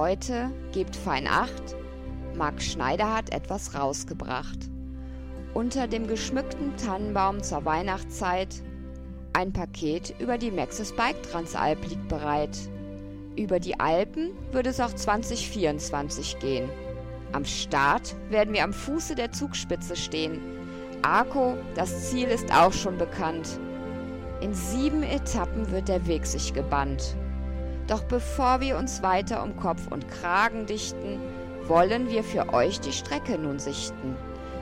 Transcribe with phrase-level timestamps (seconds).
[0.00, 1.76] Leute, gebt fein Acht.
[2.34, 4.70] Marc Schneider hat etwas rausgebracht.
[5.52, 8.62] Unter dem geschmückten Tannenbaum zur Weihnachtszeit
[9.34, 12.56] ein Paket über die Maxis Bike Transalp liegt bereit.
[13.36, 16.70] Über die Alpen wird es auch 2024 gehen.
[17.32, 20.40] Am Start werden wir am Fuße der Zugspitze stehen.
[21.02, 23.60] Arco, das Ziel ist auch schon bekannt.
[24.40, 27.14] In sieben Etappen wird der Weg sich gebannt.
[27.90, 31.20] Doch bevor wir uns weiter um Kopf und Kragen dichten,
[31.66, 34.14] wollen wir für euch die Strecke nun sichten.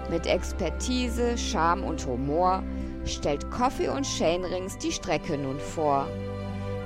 [0.09, 2.63] Mit Expertise, Charme und Humor
[3.05, 6.07] stellt Coffee und Chainrings die Strecke nun vor.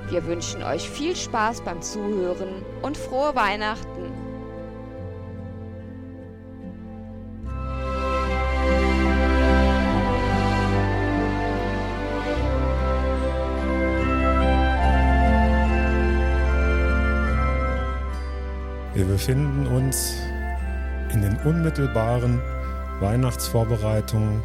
[0.09, 4.11] Wir wünschen euch viel Spaß beim Zuhören und frohe Weihnachten.
[18.95, 20.13] Wir befinden uns
[21.11, 22.39] in den unmittelbaren
[22.99, 24.43] Weihnachtsvorbereitungen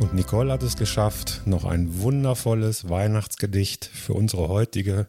[0.00, 5.06] und Nicole hat es geschafft, noch ein wundervolles Weihnachtsgedicht für unsere heutige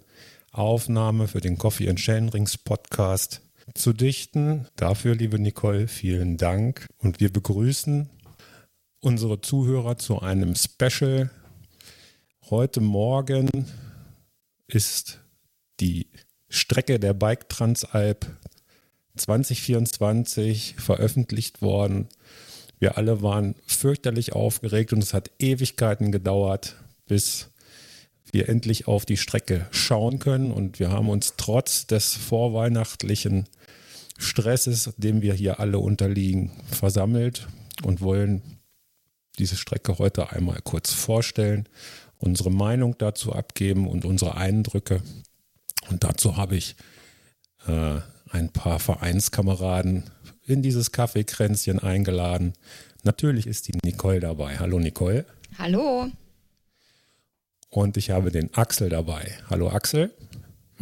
[0.52, 3.42] Aufnahme für den Coffee and Chain Rings Podcast
[3.74, 4.68] zu dichten.
[4.76, 6.86] Dafür, liebe Nicole, vielen Dank.
[6.98, 8.10] Und wir begrüßen
[9.00, 11.30] unsere Zuhörer zu einem Special.
[12.50, 13.68] Heute Morgen
[14.68, 15.22] ist
[15.80, 16.08] die
[16.50, 18.28] Strecke der Bike Transalp
[19.16, 22.08] 2024 veröffentlicht worden.
[22.80, 26.76] Wir alle waren fürchterlich aufgeregt und es hat Ewigkeiten gedauert,
[27.08, 27.50] bis
[28.32, 30.52] wir endlich auf die Strecke schauen können.
[30.52, 33.48] Und wir haben uns trotz des vorweihnachtlichen
[34.18, 37.48] Stresses, dem wir hier alle unterliegen, versammelt
[37.84, 38.42] und wollen
[39.40, 41.70] diese Strecke heute einmal kurz vorstellen,
[42.18, 45.02] unsere Meinung dazu abgeben und unsere Eindrücke.
[45.90, 46.76] Und dazu habe ich
[47.68, 48.00] äh,
[48.30, 50.04] ein paar Vereinskameraden
[50.46, 52.54] in dieses Kaffeekränzchen eingeladen.
[53.04, 54.58] Natürlich ist die Nicole dabei.
[54.60, 55.26] Hallo Nicole.
[55.58, 56.10] Hallo.
[57.70, 59.38] Und ich habe den Axel dabei.
[59.50, 60.14] Hallo Axel.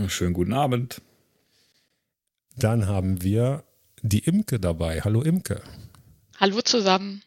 [0.07, 1.01] Schönen guten Abend.
[2.57, 3.63] Dann haben wir
[4.01, 5.01] die Imke dabei.
[5.01, 5.61] Hallo Imke.
[6.39, 7.23] Hallo zusammen.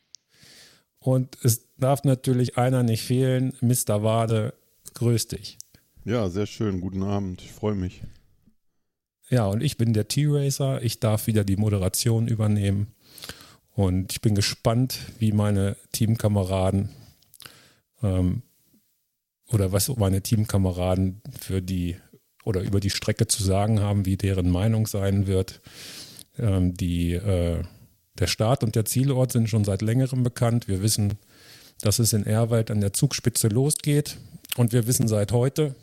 [1.00, 3.54] Und es darf natürlich einer nicht fehlen.
[3.60, 4.02] Mr.
[4.02, 4.54] Wade,
[4.94, 5.58] grüß dich.
[6.08, 6.80] Ja, sehr schön.
[6.80, 7.42] Guten Abend.
[7.42, 8.00] Ich freue mich.
[9.28, 10.82] Ja, und ich bin der T-Racer.
[10.82, 12.94] Ich darf wieder die Moderation übernehmen.
[13.74, 16.88] Und ich bin gespannt, wie meine Teamkameraden
[18.02, 18.40] ähm,
[19.48, 21.96] oder was meine Teamkameraden für die
[22.42, 25.60] oder über die Strecke zu sagen haben, wie deren Meinung sein wird.
[26.38, 27.62] Ähm, die, äh,
[28.18, 30.68] der Start und der Zielort sind schon seit längerem bekannt.
[30.68, 31.18] Wir wissen,
[31.82, 34.16] dass es in Erwald an der Zugspitze losgeht.
[34.56, 35.76] Und wir wissen seit heute,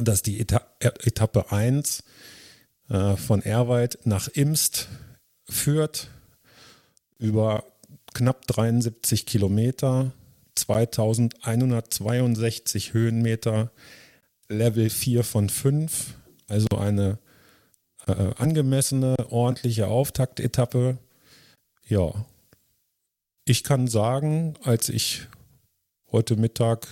[0.00, 2.02] dass die Eta Etappe 1
[2.88, 4.88] äh, von Erwald nach Imst
[5.48, 6.08] führt
[7.18, 7.64] über
[8.12, 10.12] knapp 73 Kilometer,
[10.54, 13.72] 2162 Höhenmeter,
[14.48, 16.14] Level 4 von 5,
[16.48, 17.18] also eine
[18.06, 20.98] äh, angemessene, ordentliche Auftaktetappe.
[21.86, 22.12] Ja,
[23.44, 25.26] ich kann sagen, als ich
[26.10, 26.86] heute Mittag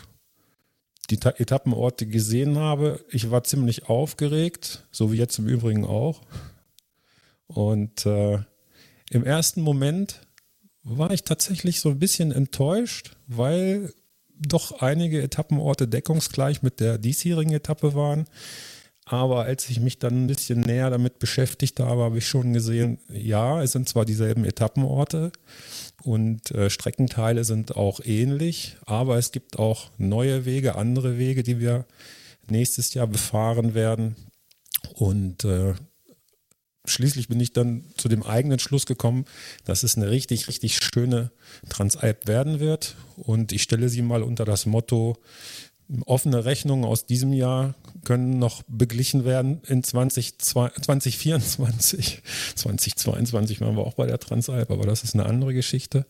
[1.12, 6.22] die Ta Etappenorte gesehen habe, ich war ziemlich aufgeregt, so wie jetzt im Übrigen auch.
[7.48, 8.38] Und äh,
[9.10, 10.26] im ersten Moment
[10.82, 13.92] war ich tatsächlich so ein bisschen enttäuscht, weil
[14.34, 18.24] doch einige Etappenorte deckungsgleich mit der diesjährigen Etappe waren.
[19.04, 22.98] Aber als ich mich dann ein bisschen näher damit beschäftigt habe, habe ich schon gesehen,
[23.08, 25.32] ja, es sind zwar dieselben Etappenorte
[26.02, 31.58] und äh, Streckenteile sind auch ähnlich, aber es gibt auch neue Wege, andere Wege, die
[31.58, 31.84] wir
[32.48, 34.16] nächstes Jahr befahren werden.
[34.94, 35.74] Und äh,
[36.84, 39.24] schließlich bin ich dann zu dem eigenen Schluss gekommen,
[39.64, 41.30] dass es eine richtig, richtig schöne
[41.68, 42.96] Transalp werden wird.
[43.16, 45.16] Und ich stelle sie mal unter das Motto,
[46.06, 47.74] offene Rechnungen aus diesem Jahr
[48.04, 52.22] können noch beglichen werden in 20, 2024.
[52.54, 56.06] 2022 waren wir auch bei der Transalp, aber das ist eine andere Geschichte.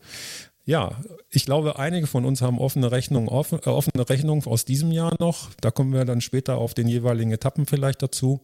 [0.65, 4.91] Ja, ich glaube, einige von uns haben offene Rechnungen, offen, äh, offene Rechnungen aus diesem
[4.91, 5.49] Jahr noch.
[5.59, 8.41] Da kommen wir dann später auf den jeweiligen Etappen vielleicht dazu.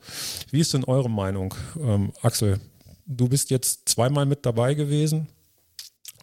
[0.52, 2.60] Wie ist denn eure Meinung, ähm, Axel?
[3.06, 5.28] Du bist jetzt zweimal mit dabei gewesen.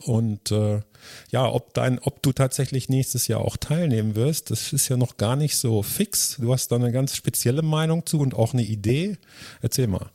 [0.04, 0.80] Und äh,
[1.30, 5.16] ja, ob, dein, ob du tatsächlich nächstes Jahr auch teilnehmen wirst, das ist ja noch
[5.16, 6.36] gar nicht so fix.
[6.40, 9.16] Du hast da eine ganz spezielle Meinung zu und auch eine Idee.
[9.62, 10.10] Erzähl mal.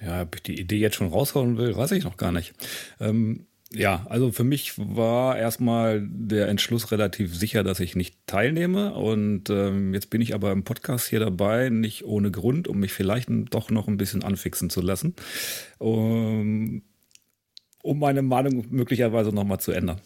[0.00, 2.54] Ja, ob ich die Idee jetzt schon raushauen will, weiß ich noch gar nicht.
[3.00, 8.94] Ähm, Ja, also für mich war erstmal der Entschluss relativ sicher, dass ich nicht teilnehme.
[8.94, 12.92] Und ähm, jetzt bin ich aber im Podcast hier dabei, nicht ohne Grund, um mich
[12.92, 15.14] vielleicht doch noch ein bisschen anfixen zu lassen.
[15.78, 16.82] Um,
[17.82, 20.00] um meine Meinung möglicherweise nochmal zu ändern.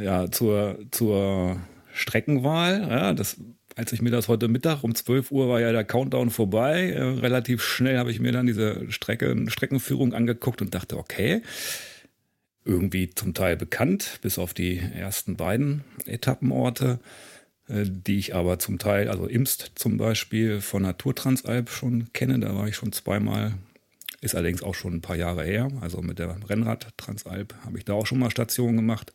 [0.00, 1.58] Ja, zur, zur
[1.92, 3.36] Streckenwahl, ja, das
[3.76, 6.90] als ich mir das heute Mittag um 12 Uhr war ja der Countdown vorbei.
[6.90, 11.42] Äh, relativ schnell habe ich mir dann diese Strecke, Streckenführung angeguckt und dachte, okay,
[12.64, 17.00] irgendwie zum Teil bekannt, bis auf die ersten beiden Etappenorte,
[17.68, 22.38] äh, die ich aber zum Teil, also Imst zum Beispiel von Naturtransalp schon kenne.
[22.38, 23.54] Da war ich schon zweimal,
[24.22, 25.68] ist allerdings auch schon ein paar Jahre her.
[25.80, 29.12] Also mit der Rennrad Transalp habe ich da auch schon mal Stationen gemacht.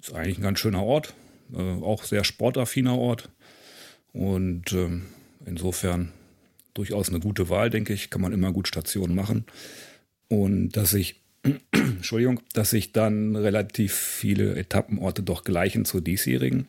[0.00, 1.14] Ist eigentlich ein ganz schöner Ort,
[1.54, 3.30] äh, auch sehr sportaffiner Ort.
[4.12, 5.06] Und ähm,
[5.46, 6.12] insofern
[6.74, 8.10] durchaus eine gute Wahl, denke ich.
[8.10, 9.44] Kann man immer gut Stationen machen.
[10.26, 11.22] Und dass ich
[11.70, 16.66] Entschuldigung, dass sich dann relativ viele Etappenorte doch gleichen zur diesjährigen.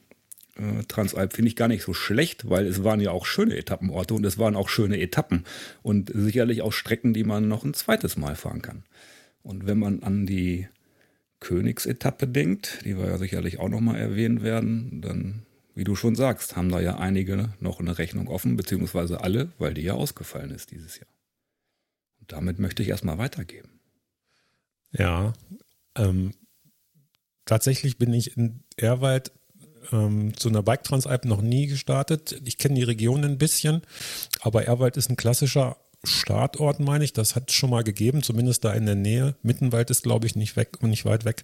[0.59, 4.13] Äh, Transalp finde ich gar nicht so schlecht, weil es waren ja auch schöne Etappenorte
[4.13, 5.45] und es waren auch schöne Etappen
[5.81, 8.83] und sicherlich auch Strecken, die man noch ein zweites Mal fahren kann.
[9.41, 10.67] Und wenn man an die
[11.39, 16.57] Königsetappe denkt, die wir ja sicherlich auch nochmal erwähnen werden, dann, wie du schon sagst,
[16.57, 20.71] haben da ja einige noch eine Rechnung offen, beziehungsweise alle, weil die ja ausgefallen ist
[20.71, 21.09] dieses Jahr.
[22.19, 23.79] Und damit möchte ich erstmal weitergeben.
[24.91, 25.33] Ja,
[25.95, 26.33] ähm,
[27.45, 29.31] tatsächlich bin ich in Erwald
[29.91, 32.41] ähm, zu einer Bike Transalp noch nie gestartet.
[32.45, 33.81] Ich kenne die Region ein bisschen,
[34.41, 37.13] aber Erwald ist ein klassischer Startort, meine ich.
[37.13, 39.35] Das hat es schon mal gegeben, zumindest da in der Nähe.
[39.41, 41.43] Mittenwald ist, glaube ich, nicht weg und nicht weit weg.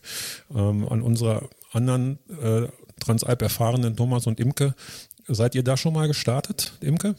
[0.54, 2.68] Ähm, an unserer anderen äh,
[3.00, 4.74] Transalp erfahrenen Thomas und Imke.
[5.28, 7.16] Seid ihr da schon mal gestartet, Imke?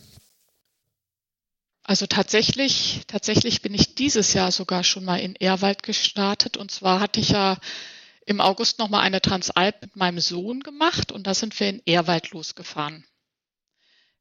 [1.83, 6.57] Also tatsächlich, tatsächlich bin ich dieses Jahr sogar schon mal in Ehrwald gestartet.
[6.57, 7.59] Und zwar hatte ich ja
[8.27, 12.33] im August nochmal eine Transalp mit meinem Sohn gemacht und da sind wir in Ehrwald
[12.33, 13.07] losgefahren.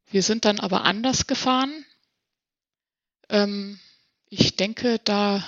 [0.10, 1.86] Wir sind dann aber anders gefahren.
[3.30, 3.80] Ähm,
[4.30, 5.44] ich denke, da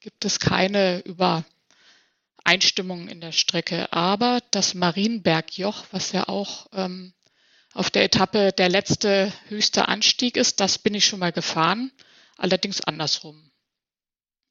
[0.00, 3.92] gibt es keine Übereinstimmung in der Strecke.
[3.92, 7.12] Aber das Marienbergjoch, was ja auch ähm,
[7.74, 10.60] auf der Etappe der letzte höchste Anstieg ist.
[10.60, 11.90] Das bin ich schon mal gefahren,
[12.36, 13.47] allerdings andersrum.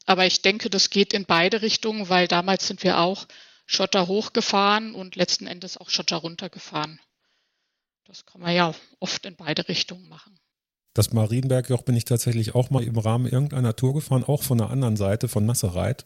[0.08, 3.28] Aber ich denke, das geht in beide Richtungen, weil damals sind wir auch
[3.66, 7.00] Schotter hochgefahren und letzten Endes auch Schotter runtergefahren.
[8.06, 10.40] Das kann man ja oft in beide Richtungen machen.
[10.94, 14.70] Das Marienbergjoch bin ich tatsächlich auch mal im Rahmen irgendeiner Tour gefahren, auch von der
[14.70, 16.06] anderen Seite, von Nassereit.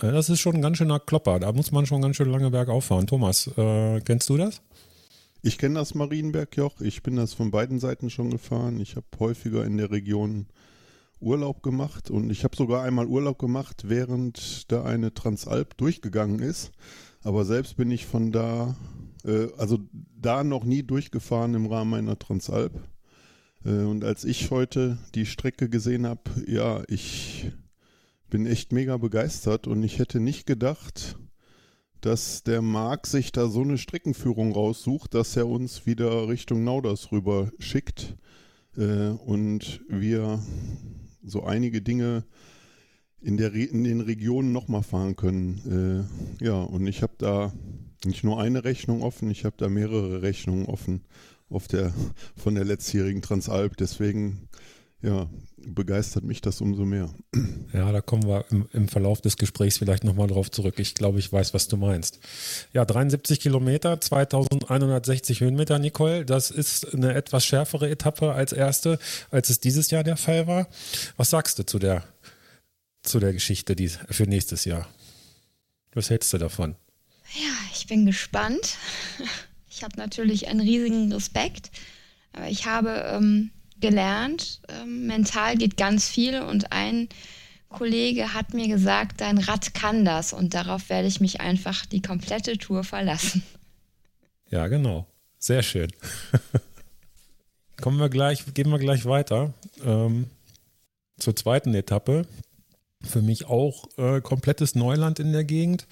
[0.00, 1.38] Äh, das ist schon ein ganz schöner Klopper.
[1.38, 3.06] Da muss man schon ganz schön lange bergauf fahren.
[3.06, 4.62] Thomas, äh, kennst du das?
[5.42, 6.80] Ich kenne das Marienbergjoch.
[6.80, 8.80] Ich bin das von beiden Seiten schon gefahren.
[8.80, 10.48] Ich habe häufiger in der Region
[11.22, 16.72] Urlaub gemacht und ich habe sogar einmal Urlaub gemacht, während da eine Transalp durchgegangen ist.
[17.22, 18.76] Aber selbst bin ich von da,
[19.24, 22.82] äh, also da noch nie durchgefahren im Rahmen einer Transalp.
[23.64, 27.52] Äh, und als ich heute die Strecke gesehen habe, ja, ich
[28.28, 31.16] bin echt mega begeistert und ich hätte nicht gedacht,
[32.00, 37.12] dass der Marc sich da so eine Streckenführung raussucht, dass er uns wieder Richtung Nauders
[37.12, 38.16] rüber schickt
[38.76, 40.40] äh, und wir
[41.24, 42.24] so einige Dinge
[43.20, 46.08] in, der Re in den Regionen nochmal fahren können.
[46.40, 47.52] Äh, ja, und ich habe da
[48.04, 51.02] nicht nur eine Rechnung offen, ich habe da mehrere Rechnungen offen
[51.48, 51.92] auf der,
[52.36, 53.76] von der letztjährigen Transalp.
[53.76, 54.48] Deswegen
[55.02, 57.12] ja, begeistert mich das umso mehr.
[57.72, 60.78] Ja, da kommen wir im, im Verlauf des Gesprächs vielleicht nochmal drauf zurück.
[60.78, 62.20] Ich glaube, ich weiß, was du meinst.
[62.72, 66.24] Ja, 73 Kilometer, 2160 Höhenmeter, Nicole.
[66.24, 68.98] Das ist eine etwas schärfere Etappe als erste,
[69.30, 70.68] als es dieses Jahr der Fall war.
[71.16, 72.04] Was sagst du zu der,
[73.02, 74.86] zu der Geschichte die, für nächstes Jahr?
[75.94, 76.76] Was hältst du davon?
[77.34, 78.76] Ja, ich bin gespannt.
[79.74, 81.70] Ich habe natürlich einen riesigen Respekt.
[82.34, 83.50] Aber ich habe ähm,
[83.82, 84.62] gelernt.
[84.70, 87.10] Ähm, mental geht ganz viel und ein
[87.68, 92.00] Kollege hat mir gesagt, dein Rad kann das und darauf werde ich mich einfach die
[92.00, 93.42] komplette Tour verlassen.
[94.50, 95.06] Ja, genau.
[95.38, 95.90] Sehr schön.
[97.80, 100.26] Kommen wir gleich, gehen wir gleich weiter ähm,
[101.18, 102.26] zur zweiten Etappe.
[103.02, 105.88] Für mich auch äh, komplettes Neuland in der Gegend.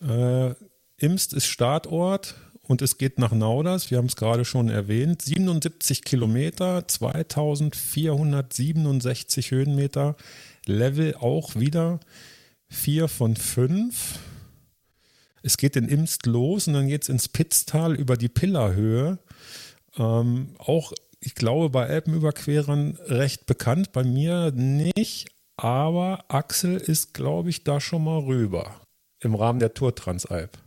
[0.00, 0.54] Äh,
[0.98, 2.36] Imst ist Startort
[2.68, 10.16] und es geht nach Nauders, wir haben es gerade schon erwähnt, 77 Kilometer, 2467 Höhenmeter,
[10.66, 12.00] Level auch wieder
[12.68, 14.18] 4 von 5.
[15.42, 19.20] Es geht in Imst los und dann geht es ins Pitztal über die Pillerhöhe.
[19.96, 27.50] Ähm, auch, ich glaube, bei Alpenüberquerern recht bekannt, bei mir nicht, aber Axel ist, glaube
[27.50, 28.80] ich, da schon mal rüber.
[29.20, 30.58] im Rahmen der Tour Transalp.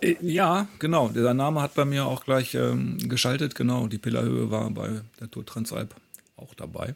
[0.00, 1.08] Äh, ja, genau.
[1.08, 3.54] Der Name hat bei mir auch gleich ähm, geschaltet.
[3.54, 5.94] Genau, die Pillerhöhe war bei der Tour Transalp
[6.36, 6.94] auch dabei.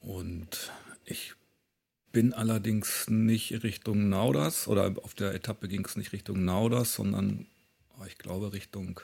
[0.00, 0.70] Und
[1.04, 1.34] ich
[2.12, 7.46] bin allerdings nicht Richtung Nauders oder auf der Etappe ging es nicht Richtung Nauders, sondern
[7.98, 9.00] oh, ich glaube Richtung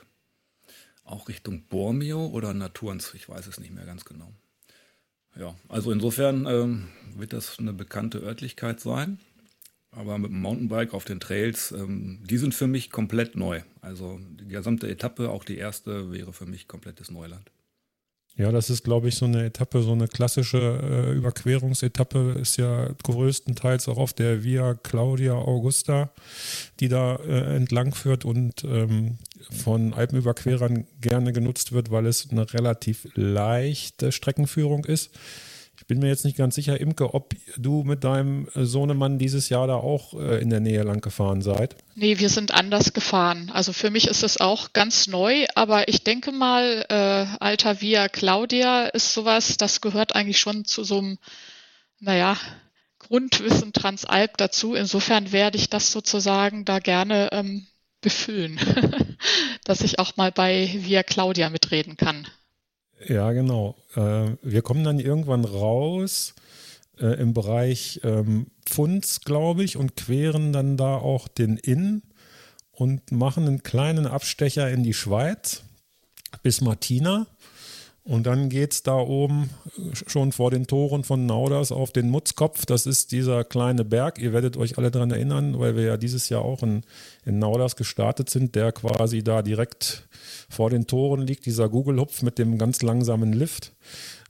[1.05, 4.33] auch Richtung Bormio oder Naturens, ich weiß es nicht mehr ganz genau.
[5.37, 9.19] Ja, also insofern ähm, wird das eine bekannte Örtlichkeit sein.
[9.93, 13.63] Aber mit dem Mountainbike auf den Trails, ähm, die sind für mich komplett neu.
[13.81, 17.51] Also die gesamte Etappe, auch die erste, wäre für mich komplettes Neuland.
[18.37, 22.89] Ja, das ist, glaube ich, so eine Etappe, so eine klassische äh, Überquerungsetappe ist ja
[23.03, 26.11] größtenteils auch auf der Via Claudia Augusta,
[26.79, 29.19] die da äh, entlang führt und ähm,
[29.51, 35.11] von Alpenüberquerern gerne genutzt wird, weil es eine relativ leichte Streckenführung ist
[35.91, 39.75] bin mir jetzt nicht ganz sicher, Imke, ob du mit deinem Sohnemann dieses Jahr da
[39.75, 41.75] auch äh, in der Nähe lang gefahren seid.
[41.97, 43.51] Nee, wir sind anders gefahren.
[43.53, 48.07] Also für mich ist es auch ganz neu, aber ich denke mal, äh, Alta Via
[48.09, 51.19] Claudia ist sowas, das gehört eigentlich schon zu so einem,
[51.99, 52.37] naja,
[53.01, 54.75] Grundwissen Transalp dazu.
[54.75, 57.67] Insofern werde ich das sozusagen da gerne ähm,
[58.01, 58.61] befüllen,
[59.65, 62.29] dass ich auch mal bei Via Claudia mitreden kann.
[63.07, 63.77] Ja, genau.
[63.95, 66.35] Äh, wir kommen dann irgendwann raus
[66.99, 72.03] äh, im Bereich ähm, Pfunds, glaube ich, und queren dann da auch den Inn
[72.73, 75.63] und machen einen kleinen Abstecher in die Schweiz
[76.43, 77.27] bis Martina.
[78.11, 79.51] Und dann geht es da oben
[80.09, 82.67] schon vor den Toren von Nauders auf den Mutzkopf.
[82.67, 84.19] Das ist dieser kleine Berg.
[84.19, 86.83] Ihr werdet euch alle daran erinnern, weil wir ja dieses Jahr auch in,
[87.25, 90.09] in Nauders gestartet sind, der quasi da direkt
[90.49, 93.75] vor den Toren liegt, dieser Google-Hupf mit dem ganz langsamen Lift.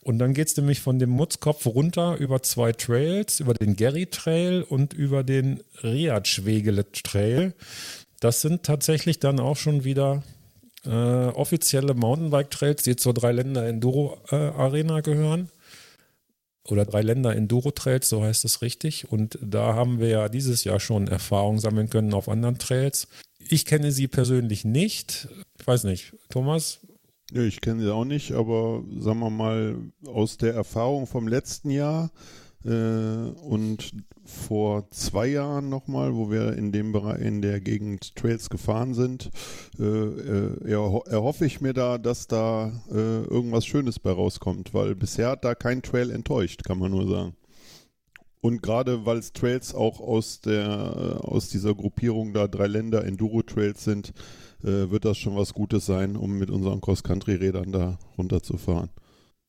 [0.03, 4.05] Und dann geht es nämlich von dem Mutzkopf runter über zwei Trails, über den Gary
[4.05, 7.55] Trail und über den Riad-Schwegelet Trail.
[8.21, 10.23] Das sind tatsächlich dann auch schon wieder
[10.85, 15.51] äh, offizielle Mountainbike-Trails, die zur Dreiländer Enduro äh, Arena gehören.
[16.69, 19.11] Oder Dreiländer Enduro Trails, so heißt es richtig.
[19.11, 23.09] Und da haben wir ja dieses Jahr schon Erfahrung sammeln können auf anderen Trails.
[23.39, 25.29] Ich kenne sie persönlich nicht.
[25.59, 26.15] Ich weiß nicht.
[26.29, 26.81] Thomas,
[27.33, 31.71] ja, ich kenne sie auch nicht, aber sagen wir mal, aus der Erfahrung vom letzten
[31.71, 32.11] Jahr
[32.63, 33.93] und
[34.25, 39.31] vor zwei Jahren nochmal, wo wir in dem Bereich, in der Gegend Trails gefahren sind,
[39.79, 45.31] äh, äh, erhoffe ich mir da, dass da äh, irgendwas Schönes bei rauskommt, weil bisher
[45.31, 47.37] hat da kein Trail enttäuscht, kann man nur sagen.
[48.43, 53.05] Und gerade weil es Trails auch aus der äh, aus dieser Gruppierung da drei Länder
[53.05, 54.15] Enduro Trails sind,
[54.63, 58.91] äh, wird das schon was Gutes sein, um mit unseren Cross-Country-Rädern da runterzufahren.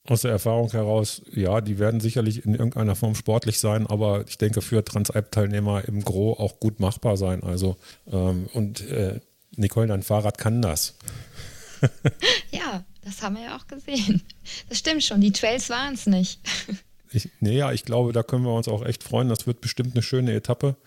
[0.08, 4.38] Aus der Erfahrung heraus, ja, die werden sicherlich in irgendeiner Form sportlich sein, aber ich
[4.40, 7.44] denke für Transalp-Teilnehmer im Gro auch gut machbar sein.
[7.44, 7.78] Also
[8.12, 9.20] ähm, und äh,
[9.56, 10.96] Nicole, dein Fahrrad kann das.
[12.52, 14.24] ja, das haben wir ja auch gesehen.
[14.70, 16.40] Das stimmt schon, die Trails waren es nicht.
[17.12, 19.30] ich, nee, ja, ich glaube, da können wir uns auch echt freuen.
[19.30, 20.78] Das wird bestimmt eine schöne Etappe.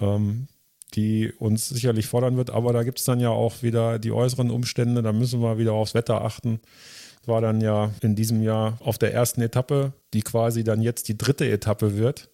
[0.00, 0.48] Ähm,
[0.94, 2.50] die uns sicherlich fordern wird.
[2.50, 5.02] Aber da gibt es dann ja auch wieder die äußeren Umstände.
[5.02, 6.60] Da müssen wir wieder aufs Wetter achten.
[7.26, 11.18] War dann ja in diesem Jahr auf der ersten Etappe, die quasi dann jetzt die
[11.18, 12.28] dritte Etappe wird.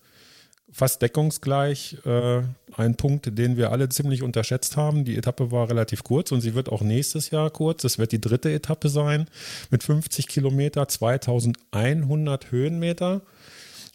[0.73, 2.43] Fast deckungsgleich äh,
[2.77, 5.05] ein Punkt, den wir alle ziemlich unterschätzt haben.
[5.05, 7.83] Die Etappe war relativ kurz und sie wird auch nächstes Jahr kurz.
[7.83, 9.27] Es wird die dritte Etappe sein
[9.71, 13.23] mit 50 Kilometer, 2100 Höhenmeter,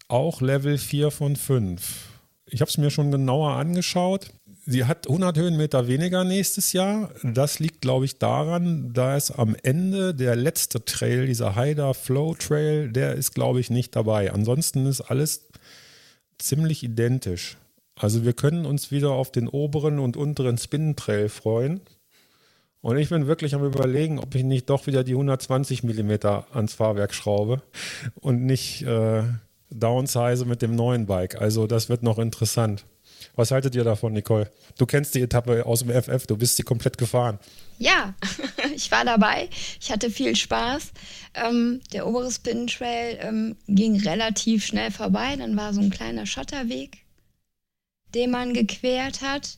[0.10, 2.10] auch Level 4 von 5.
[2.48, 4.28] Ich habe es mir schon genauer angeschaut.
[4.68, 7.12] Sie hat 100 Höhenmeter weniger nächstes Jahr.
[7.22, 12.34] Das liegt, glaube ich, daran, da es am Ende der letzte Trail, dieser Haida Flow
[12.34, 14.32] Trail, der ist, glaube ich, nicht dabei.
[14.32, 15.50] Ansonsten ist alles
[16.40, 17.58] ziemlich identisch.
[17.96, 21.82] Also wir können uns wieder auf den oberen und unteren Spin Trail freuen.
[22.82, 26.74] Und ich bin wirklich am überlegen, ob ich nicht doch wieder die 120 Millimeter ans
[26.74, 27.62] Fahrwerk schraube
[28.16, 29.24] und nicht äh,
[29.70, 31.40] downsize mit dem neuen Bike.
[31.40, 32.86] Also das wird noch interessant.
[33.36, 34.50] Was haltet ihr davon, Nicole?
[34.78, 37.40] Du kennst die Etappe aus dem FF, du bist sie komplett gefahren.
[37.78, 38.14] Ja,
[38.76, 39.50] ich war dabei.
[39.82, 40.92] Ich hatte viel Spaß.
[41.34, 45.36] Ähm, der obere Spin Trail ähm, ging relativ schnell vorbei.
[45.38, 47.00] Dann war so ein kleiner Schotterweg,
[48.14, 49.58] den man gequert hat.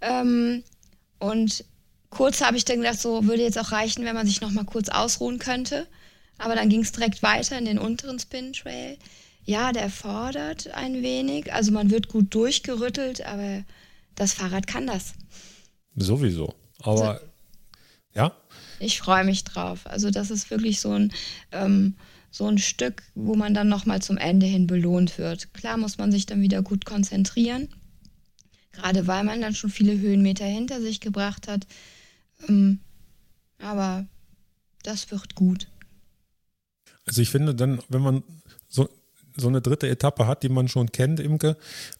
[0.00, 0.64] Ähm,
[1.18, 1.64] und
[2.10, 4.64] kurz habe ich dann gedacht, so würde jetzt auch reichen, wenn man sich noch mal
[4.64, 5.86] kurz ausruhen könnte.
[6.38, 8.96] Aber dann ging es direkt weiter in den unteren Spin Trail
[9.48, 11.54] ja, der fordert ein wenig.
[11.54, 13.64] Also man wird gut durchgerüttelt, aber
[14.14, 15.14] das Fahrrad kann das.
[15.96, 16.54] Sowieso.
[16.82, 17.26] Aber also,
[18.14, 18.36] ja.
[18.78, 19.86] Ich freue mich drauf.
[19.86, 21.14] Also das ist wirklich so ein,
[21.50, 21.96] ähm,
[22.30, 25.54] so ein Stück, wo man dann nochmal zum Ende hin belohnt wird.
[25.54, 27.68] Klar muss man sich dann wieder gut konzentrieren.
[28.72, 31.66] Gerade weil man dann schon viele Höhenmeter hinter sich gebracht hat.
[32.50, 32.80] Ähm,
[33.58, 34.06] aber
[34.82, 35.68] das wird gut.
[37.06, 38.22] Also ich finde dann, wenn man
[39.38, 41.56] so, eine dritte Etappe hat, die man schon kennt, Imke,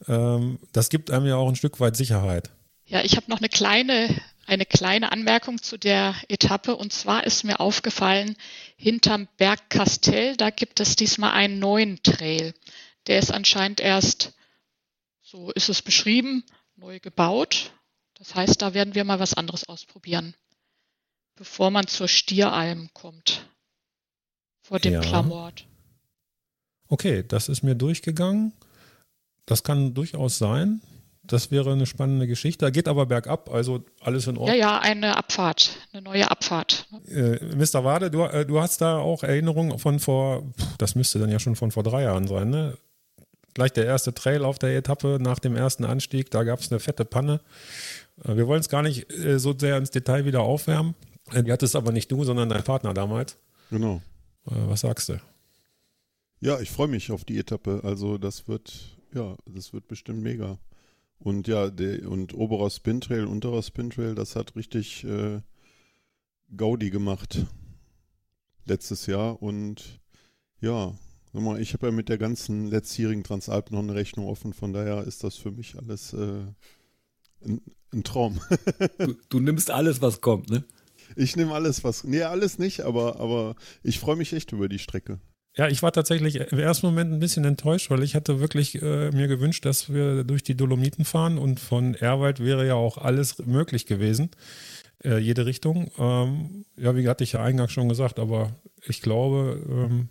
[0.07, 2.51] ähm, das gibt einem ja auch ein Stück weit Sicherheit.
[2.87, 4.09] Ja, ich habe noch eine kleine,
[4.47, 6.75] eine kleine Anmerkung zu der Etappe.
[6.75, 8.37] Und zwar ist mir aufgefallen,
[8.77, 12.55] hinterm Berg Castell, da gibt es diesmal einen neuen Trail.
[13.07, 14.33] Der ist anscheinend erst,
[15.23, 16.45] so ist es beschrieben,
[16.77, 17.73] neu gebaut.
[18.15, 20.35] Das heißt, da werden wir mal was anderes ausprobieren,
[21.37, 23.47] bevor man zur Stieralm kommt.
[24.63, 25.01] Vor dem Ja.
[25.01, 25.67] Klamort.
[26.89, 28.53] Okay, das ist mir durchgegangen.
[29.47, 30.81] Das kann durchaus sein.
[31.23, 32.65] Das wäre eine spannende Geschichte.
[32.65, 34.59] Da geht aber bergab, also alles in Ja, Ordnung.
[34.59, 36.87] ja, eine Abfahrt, eine neue Abfahrt.
[37.07, 37.85] Äh, Mr.
[37.85, 40.43] Wade, du, äh, du hast da auch Erinnerungen von vor,
[40.79, 42.79] das müsste dann ja schon von vor drei Jahren sein, ne?
[43.53, 46.81] Gleich der erste Trail auf der Etappe nach dem ersten Anstieg, da gab es eine
[46.81, 47.41] fette Panne.
[48.25, 50.95] Äh, Wir wollen es gar nicht äh, so sehr ins Detail wieder aufwärmen.
[51.35, 53.37] Äh, Die hattest aber nicht du, sondern dein Partner damals.
[53.71, 53.97] Genau.
[54.47, 55.21] Äh, Was sagst du?
[56.41, 57.81] Ja, ich freue mich auf die Etappe.
[57.83, 60.59] Also das wird, ja, das wird bestimmt mega.
[61.19, 65.41] Und ja, der, und oberer Spintrail, unterer Spintrail, das hat richtig äh,
[66.57, 67.45] Gaudi gemacht
[68.67, 69.43] letztes Jahr.
[69.43, 70.01] Und
[70.61, 70.95] ja,
[71.33, 74.53] sag mal, ich habe ja mit der ganzen letztjährigen Transalp noch eine Rechnung offen.
[74.53, 76.45] Von daher ist das für mich alles äh,
[77.45, 77.61] ein,
[77.93, 78.41] ein Traum.
[78.99, 80.65] Du, du nimmst alles, was kommt, ne?
[81.17, 82.05] Ich nehme alles, was.
[82.05, 85.19] Nee, alles nicht, aber, aber ich freue mich echt über die Strecke.
[85.59, 89.11] Ja, ich war tatsächlich im ersten Moment ein bisschen enttäuscht, weil ich hatte wirklich äh,
[89.11, 93.39] mir gewünscht, dass wir durch die Dolomiten fahren und von Erwald wäre ja auch alles
[93.45, 94.31] möglich gewesen,
[95.03, 95.91] äh, jede Richtung.
[95.99, 98.55] Ähm, ja, wie hatte ich ja eingangs schon gesagt, aber
[98.87, 100.09] ich glaube, ähm,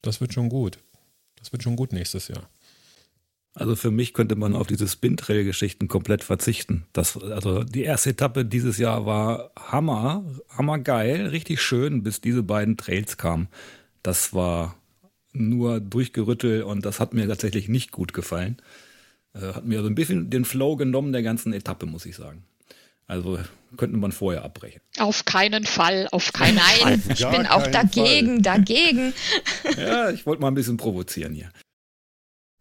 [0.00, 0.78] das wird schon gut.
[1.38, 2.48] Das wird schon gut nächstes Jahr.
[3.52, 6.86] Also für mich könnte man auf diese Spintrail-Geschichten komplett verzichten.
[6.92, 12.76] Das, also die erste Etappe dieses Jahr war Hammer, hammergeil, richtig schön, bis diese beiden
[12.76, 13.48] Trails kamen.
[14.08, 14.74] Das war
[15.34, 18.56] nur durchgerüttelt und das hat mir tatsächlich nicht gut gefallen.
[19.34, 22.42] Äh, hat mir so ein bisschen den Flow genommen der ganzen Etappe, muss ich sagen.
[23.06, 23.38] Also
[23.76, 24.80] könnte man vorher abbrechen.
[24.98, 26.96] Auf keinen Fall, auf keinen Fall.
[26.96, 29.12] Nein, ich bin auch dagegen, dagegen.
[29.76, 31.50] Ja, ich wollte mal ein bisschen provozieren hier.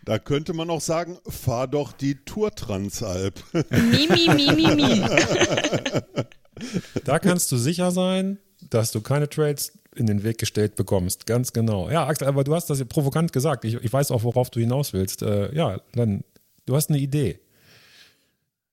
[0.03, 3.41] Da könnte man auch sagen, fahr doch die Tour Transalp.
[3.53, 5.01] Mi, mi, mi, mi, mi.
[7.05, 8.37] Da kannst du sicher sein,
[8.69, 11.25] dass du keine Trades in den Weg gestellt bekommst.
[11.25, 11.89] Ganz genau.
[11.89, 13.65] Ja, Axel, aber du hast das ja provokant gesagt.
[13.65, 15.21] Ich, ich weiß auch, worauf du hinaus willst.
[15.21, 16.23] Äh, ja, dann,
[16.65, 17.39] du hast eine Idee.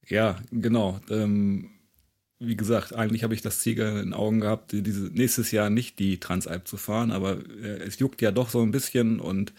[0.09, 1.01] Ja, genau.
[1.11, 1.71] Ähm,
[2.39, 5.71] wie gesagt, eigentlich habe ich das Ziel in den Augen gehabt, die- diese, nächstes Jahr
[5.71, 9.55] nicht die Transalp zu fahren, aber äh, es juckt ja doch so ein bisschen und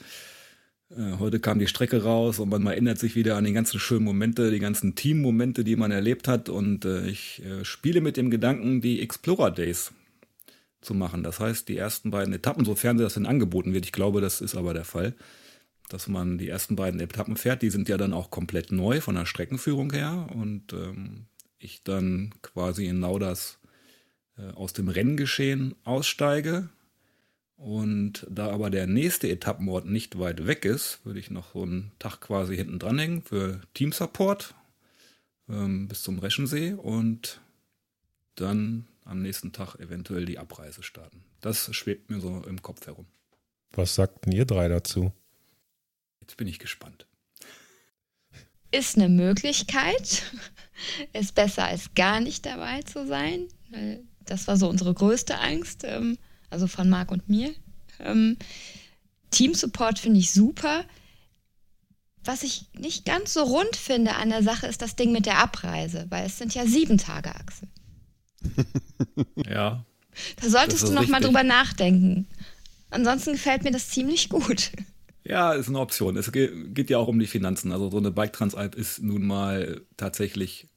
[0.92, 4.04] äh, heute kam die Strecke raus und man erinnert sich wieder an die ganzen schönen
[4.06, 8.30] Momente, die ganzen Teammomente, die man erlebt hat und äh, ich äh, spiele mit dem
[8.30, 9.94] Gedanken, die Explorer Days
[10.86, 11.24] zu machen.
[11.24, 14.56] Das heißt, die ersten beiden Etappen, sofern das denn angeboten wird, ich glaube, das ist
[14.56, 15.16] aber der Fall,
[15.90, 17.62] dass man die ersten beiden Etappen fährt.
[17.62, 21.26] Die sind ja dann auch komplett neu von der Streckenführung her und ähm,
[21.60, 23.60] ich dann quasi in Nauders
[24.38, 26.70] äh, aus dem Renngeschehen aussteige.
[27.58, 31.92] Und da aber der nächste Etappenort nicht weit weg ist, würde ich noch so einen
[32.00, 34.54] Tag quasi hinten dranhängen für Teamsupport
[35.48, 37.40] ähm, bis zum Reschensee und
[38.36, 41.24] dann am nächsten Tag eventuell die Abreise starten.
[41.42, 43.06] Das schwebt mir so im Kopf herum.
[43.72, 45.14] Was sagten ihr drei dazu?
[46.22, 47.06] Jetzt bin ich gespannt.
[48.72, 50.24] Ist eine Möglichkeit.
[51.14, 53.48] Ist besser als gar nicht dabei zu sein.
[53.70, 56.18] weil Das war so unsere größte Angst, ähm,
[56.50, 57.54] also von Marc und mir.
[58.00, 58.38] Ähm,
[59.30, 60.84] Teamsupport finde ich super.
[62.24, 65.38] Was ich nicht ganz so rund finde an der Sache, ist das Ding mit der
[65.38, 67.68] Abreise, weil es sind ja sieben Tage, Axel.
[69.50, 69.86] Ja,
[70.42, 71.26] Da solltest du ist noch mal richtig.
[71.28, 72.28] drüber nachdenken.
[72.90, 74.72] Ansonsten gefällt mir das ziemlich gut.
[75.24, 76.18] Ja, ist eine Option.
[76.18, 77.72] Es ge- geht ja auch um die Finanzen.
[77.72, 80.68] Also so eine Bike Transalp ist nun mal tatsächlich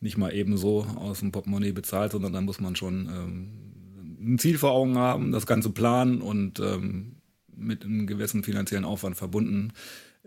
[0.00, 4.38] nicht mal eben so aus dem Portemonnaie bezahlt, sondern da muss man schon ähm, ein
[4.38, 7.16] Ziel vor Augen haben, das Ganze planen und ähm,
[7.56, 9.72] mit einem gewissen finanziellen Aufwand verbunden.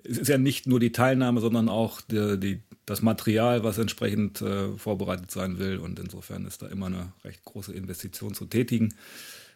[0.03, 4.41] Es ist ja nicht nur die Teilnahme, sondern auch die, die, das Material, was entsprechend
[4.41, 5.77] äh, vorbereitet sein will.
[5.77, 8.93] Und insofern ist da immer eine recht große Investition zu tätigen.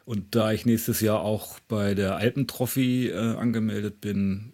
[0.06, 4.54] Und da ich nächstes Jahr auch bei der Alpentrophy äh, angemeldet bin,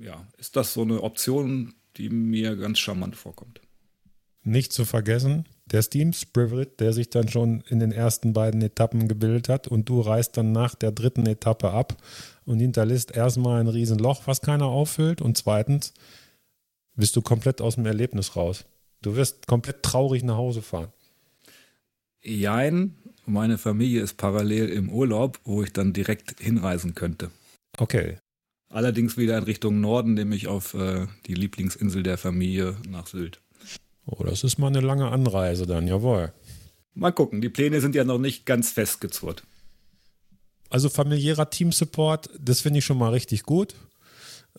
[0.00, 3.60] äh, ja, ist das so eine Option, die mir ganz charmant vorkommt.
[4.44, 9.06] Nicht zu vergessen, der Steam Spirit, der sich dann schon in den ersten beiden Etappen
[9.06, 11.96] gebildet hat und du reist dann nach der dritten Etappe ab
[12.44, 15.94] und hinterlässt erstmal ein Riesenloch, was keiner auffüllt und zweitens,
[16.94, 18.64] bist du komplett aus dem Erlebnis raus.
[19.00, 20.92] Du wirst komplett traurig nach Hause fahren.
[22.22, 27.30] Jein, meine Familie ist parallel im Urlaub, wo ich dann direkt hinreisen könnte.
[27.78, 28.18] Okay.
[28.68, 33.40] Allerdings wieder in Richtung Norden, nämlich auf äh, die Lieblingsinsel der Familie nach Sylt.
[34.06, 36.32] Oh, das ist mal eine lange Anreise dann, jawohl.
[36.94, 39.42] Mal gucken, die Pläne sind ja noch nicht ganz festgezurrt.
[40.70, 43.74] Also familiärer Teamsupport, das finde ich schon mal richtig gut.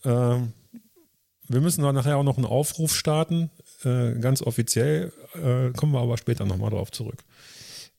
[0.03, 0.53] Ähm,
[1.47, 3.49] wir müssen dann nachher auch noch einen Aufruf starten,
[3.83, 5.11] äh, ganz offiziell.
[5.35, 7.23] Äh, kommen wir aber später nochmal drauf zurück.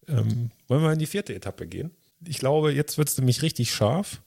[0.09, 1.91] Ähm, wollen wir in die vierte Etappe gehen?
[2.27, 4.23] Ich glaube, jetzt wird es nämlich richtig scharf.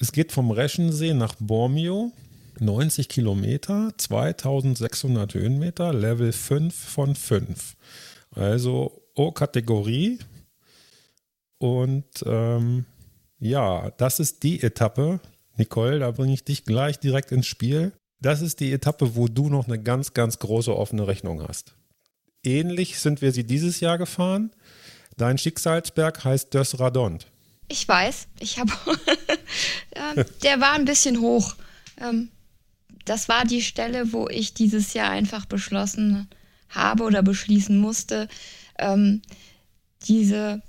[0.00, 2.12] Es geht vom Reschensee nach Bormio,
[2.60, 7.76] 90 Kilometer, 2600 Höhenmeter, Level 5 von 5.
[8.30, 10.18] Also O-Kategorie.
[11.58, 12.84] Und ähm,
[13.38, 15.20] ja, das ist die Etappe.
[15.56, 17.92] Nicole, da bringe ich dich gleich direkt ins Spiel.
[18.20, 21.74] Das ist die Etappe, wo du noch eine ganz, ganz große offene Rechnung hast.
[22.42, 24.50] Ähnlich sind wir sie dieses Jahr gefahren.
[25.16, 27.26] Dein Schicksalsberg heißt Dös Radont.
[27.68, 28.72] Ich weiß, ich habe.
[29.94, 31.54] ähm, der war ein bisschen hoch.
[32.00, 32.30] Ähm,
[33.04, 36.28] das war die Stelle, wo ich dieses Jahr einfach beschlossen
[36.68, 38.28] habe oder beschließen musste,
[38.78, 39.22] ähm,
[40.02, 40.62] diese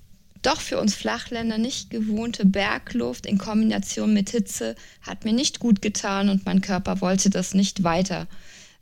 [0.45, 5.81] doch für uns Flachländer nicht gewohnte Bergluft in Kombination mit Hitze hat mir nicht gut
[5.81, 8.27] getan und mein Körper wollte das nicht weiter.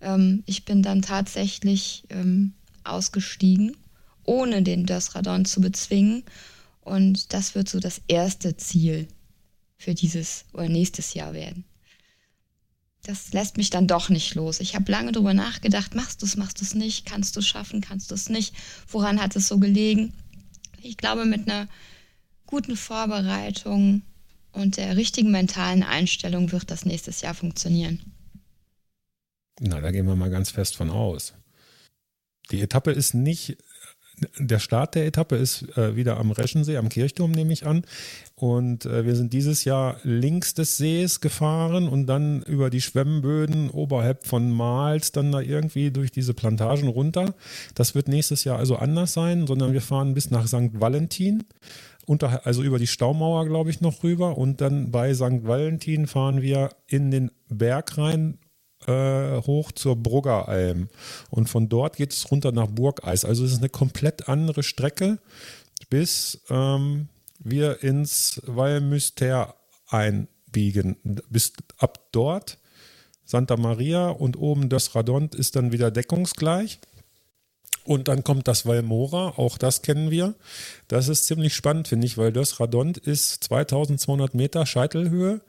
[0.01, 3.77] Ähm, ich bin dann tatsächlich ähm, ausgestiegen,
[4.25, 6.23] ohne den Dösradon zu bezwingen.
[6.81, 9.07] Und das wird so das erste Ziel
[9.77, 11.63] für dieses oder nächstes Jahr werden.
[13.03, 14.59] Das lässt mich dann doch nicht los.
[14.59, 17.47] Ich habe lange darüber nachgedacht, machst du es, machst du es nicht, kannst du es
[17.47, 18.53] schaffen, kannst du es nicht,
[18.89, 20.13] woran hat es so gelegen?
[20.83, 21.67] Ich glaube, mit einer
[22.45, 24.01] guten Vorbereitung
[24.51, 28.01] und der richtigen mentalen Einstellung wird das nächstes Jahr funktionieren.
[29.59, 31.33] Na, da gehen wir mal ganz fest von aus.
[32.51, 33.57] Die Etappe ist nicht,
[34.37, 37.83] der Start der Etappe ist äh, wieder am Reschensee, am Kirchturm nehme ich an.
[38.35, 43.69] Und äh, wir sind dieses Jahr links des Sees gefahren und dann über die Schwemmböden
[43.69, 47.33] oberhalb von Mals dann da irgendwie durch diese Plantagen runter.
[47.75, 50.79] Das wird nächstes Jahr also anders sein, sondern wir fahren bis nach St.
[50.79, 51.43] Valentin.
[52.05, 54.37] Unter, also über die Staumauer, glaube ich, noch rüber.
[54.37, 55.45] Und dann bei St.
[55.45, 58.39] Valentin fahren wir in den Berg rein,
[58.87, 60.89] äh, hoch zur Bruggeralm.
[61.29, 63.25] Und von dort geht es runter nach Burgeis.
[63.25, 65.19] Also es ist eine komplett andere Strecke,
[65.89, 67.07] bis ähm,
[67.39, 69.55] wir ins Valmüster
[69.87, 70.97] einbiegen.
[71.29, 72.57] Bis ab dort
[73.25, 76.79] Santa Maria und oben das Radont ist dann wieder deckungsgleich.
[77.85, 80.35] Und dann kommt das Valmora, auch das kennen wir.
[80.87, 85.41] Das ist ziemlich spannend, finde ich, weil das Radont ist 2200 Meter Scheitelhöhe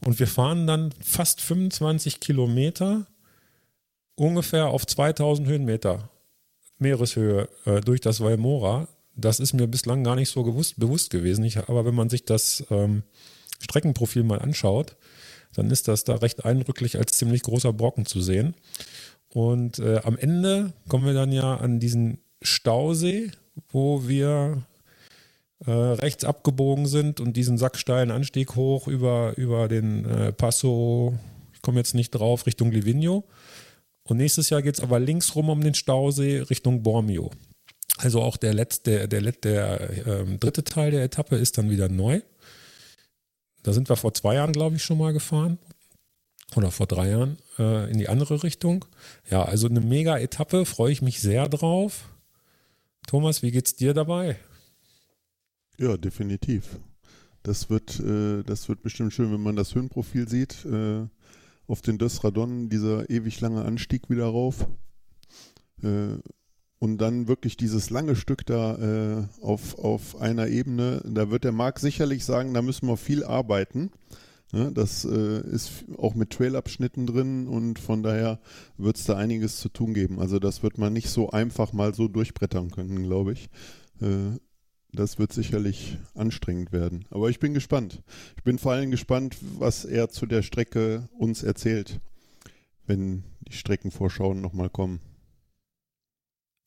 [0.00, 3.06] und wir fahren dann fast 25 Kilometer
[4.14, 6.08] ungefähr auf 2000 Höhenmeter
[6.78, 8.88] Meereshöhe äh, durch das Valmora.
[9.14, 11.44] Das ist mir bislang gar nicht so gewusst, bewusst gewesen.
[11.44, 13.02] Ich, aber wenn man sich das ähm,
[13.60, 14.96] Streckenprofil mal anschaut,
[15.54, 18.54] dann ist das da recht eindrücklich als ziemlich großer Brocken zu sehen.
[19.34, 23.30] Und äh, am Ende kommen wir dann ja an diesen Stausee,
[23.68, 24.62] wo wir
[25.64, 31.18] äh, rechts abgebogen sind und diesen sacksteilen Anstieg hoch über, über den äh, Passo,
[31.54, 33.24] ich komme jetzt nicht drauf, Richtung Livigno.
[34.04, 37.30] Und nächstes Jahr geht es aber links rum um den Stausee Richtung Bormio.
[37.98, 41.88] Also auch der letzte, der, der, der ähm, dritte Teil der Etappe ist dann wieder
[41.88, 42.20] neu.
[43.62, 45.58] Da sind wir vor zwei Jahren, glaube ich, schon mal gefahren.
[46.56, 48.84] Oder vor drei Jahren äh, in die andere Richtung.
[49.30, 52.08] Ja, also eine mega Etappe, freue ich mich sehr drauf.
[53.06, 54.36] Thomas, wie geht's dir dabei?
[55.78, 56.78] Ja, definitiv.
[57.42, 60.64] Das wird, äh, das wird bestimmt schön, wenn man das Höhenprofil sieht.
[60.64, 61.06] Äh,
[61.66, 64.66] auf den Dösradon, dieser ewig lange Anstieg wieder rauf.
[65.82, 66.18] Äh,
[66.78, 71.52] und dann wirklich dieses lange Stück da äh, auf, auf einer Ebene, da wird der
[71.52, 73.92] Marc sicherlich sagen, da müssen wir viel arbeiten.
[74.52, 78.38] Ja, das äh, ist auch mit Trailabschnitten drin und von daher
[78.76, 80.20] wird es da einiges zu tun geben.
[80.20, 83.48] Also das wird man nicht so einfach mal so durchbrettern können, glaube ich.
[84.02, 84.38] Äh,
[84.92, 87.06] das wird sicherlich anstrengend werden.
[87.08, 88.02] Aber ich bin gespannt.
[88.36, 92.00] Ich bin vor allem gespannt, was er zu der Strecke uns erzählt,
[92.86, 95.00] wenn die Streckenvorschauen nochmal kommen.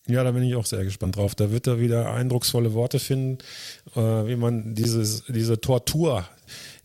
[0.08, 1.36] Ja, da bin ich auch sehr gespannt drauf.
[1.36, 3.40] Da wird er wieder eindrucksvolle Worte finden,
[3.96, 6.28] äh, wie man dieses, diese Tortur,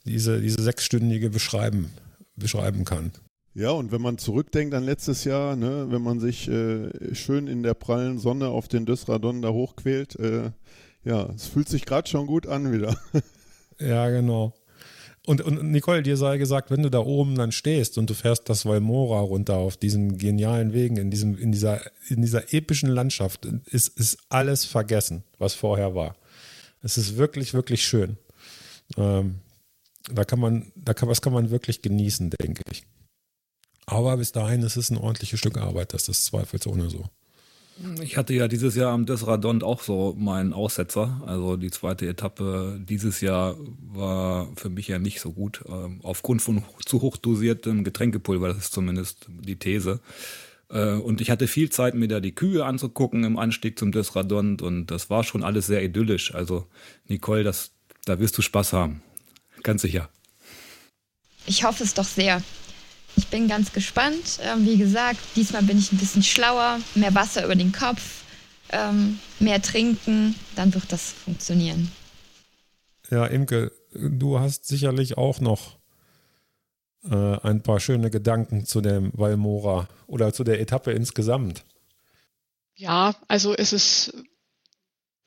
[0.04, 1.90] diese, diese sechsstündige beschreiben,
[2.36, 3.12] beschreiben kann.
[3.54, 7.62] Ja, und wenn man zurückdenkt an letztes Jahr, ne, wenn man sich äh, schön in
[7.62, 10.52] der prallen Sonne auf den Dösradon da hochquält, äh,
[11.04, 12.96] ja, es fühlt sich gerade schon gut an wieder.
[13.80, 14.54] ja, genau.
[15.26, 18.48] Und, und Nicole, dir sei gesagt, wenn du da oben dann stehst und du fährst
[18.48, 23.46] das Valmora runter auf diesen genialen Wegen, in, diesem, in, dieser, in dieser epischen Landschaft,
[23.66, 26.16] ist, ist alles vergessen, was vorher war.
[26.82, 28.16] Es ist wirklich, wirklich schön.
[28.96, 29.40] Ähm,
[30.12, 32.84] da kann man, da kann, was kann man wirklich genießen, denke ich.
[33.86, 37.06] Aber bis dahin ist es ein ordentliches Stück Arbeit, das ist zweifelsohne so.
[38.02, 41.22] Ich hatte ja dieses Jahr am Desradont auch so meinen Aussetzer.
[41.24, 45.64] Also die zweite Etappe dieses Jahr war für mich ja nicht so gut.
[45.66, 50.00] Ähm, aufgrund von zu hoch dosiertem Getränkepulver, das ist zumindest die These.
[50.68, 54.60] Äh, und ich hatte viel Zeit, mir da die Kühe anzugucken im Anstieg zum Desradont
[54.60, 56.34] und das war schon alles sehr idyllisch.
[56.34, 56.66] Also
[57.08, 57.70] Nicole, das,
[58.04, 59.02] da wirst du Spaß haben.
[59.62, 60.08] Ganz sicher.
[61.46, 62.42] Ich hoffe es doch sehr.
[63.16, 64.38] Ich bin ganz gespannt.
[64.42, 68.22] Ähm, wie gesagt, diesmal bin ich ein bisschen schlauer, mehr Wasser über den Kopf,
[68.70, 71.90] ähm, mehr trinken, dann wird das funktionieren.
[73.10, 75.78] Ja, Imke, du hast sicherlich auch noch
[77.04, 81.64] äh, ein paar schöne Gedanken zu dem Valmora oder zu der Etappe insgesamt.
[82.76, 84.14] Ja, also es ist,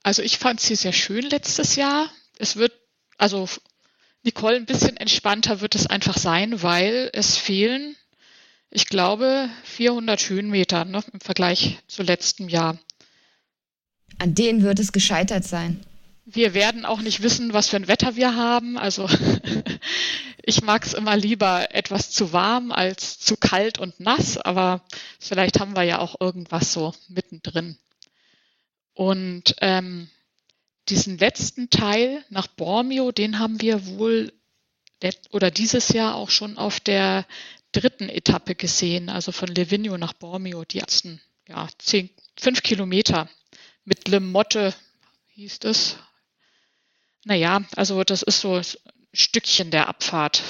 [0.02, 2.10] also ich fand sie sehr schön letztes Jahr.
[2.38, 2.74] Es wird,
[3.18, 3.48] also
[4.24, 7.98] Nicole, ein bisschen entspannter wird es einfach sein, weil es fehlen,
[8.72, 12.80] ich glaube, 400 Höhenmeter ne, im Vergleich zu letztem Jahr.
[14.20, 15.86] An denen wird es gescheitert sein.
[16.26, 18.78] Wir werden auch nicht wissen, was für ein Wetter wir haben.
[18.78, 19.10] Also
[20.42, 24.86] ich mag es immer lieber etwas zu warm als zu kalt und nass, aber
[25.20, 27.78] vielleicht haben wir ja auch irgendwas so mittendrin.
[28.94, 30.10] Und ähm,
[30.90, 34.34] diesen letzten Teil nach Bormio, den haben wir wohl
[35.32, 37.26] oder dieses Jahr auch schon auf der
[37.74, 43.30] dritten Etappe gesehen, also von Livigno nach Bormio, die ersten ja, zehn, fünf Kilometer
[43.84, 44.74] mit Le Motte
[45.34, 45.98] hieß es.
[47.26, 48.66] Naja, also das ist so ein
[49.14, 50.44] Stückchen der Abfahrt.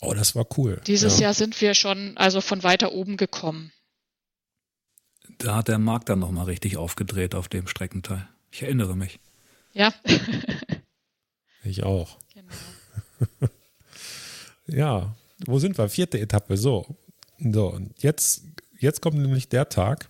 [0.00, 0.80] Oh, das war cool.
[0.86, 1.24] Dieses ja.
[1.24, 3.72] Jahr sind wir schon also von weiter oben gekommen.
[5.38, 8.28] Da hat der Markt dann nochmal richtig aufgedreht auf dem Streckenteil.
[8.50, 9.20] Ich erinnere mich.
[9.72, 9.92] Ja.
[11.64, 12.18] ich auch.
[12.34, 12.54] Genau.
[14.66, 15.88] ja, wo sind wir?
[15.88, 16.56] Vierte Etappe.
[16.56, 16.96] So.
[17.38, 18.42] So, und jetzt,
[18.78, 20.08] jetzt kommt nämlich der Tag,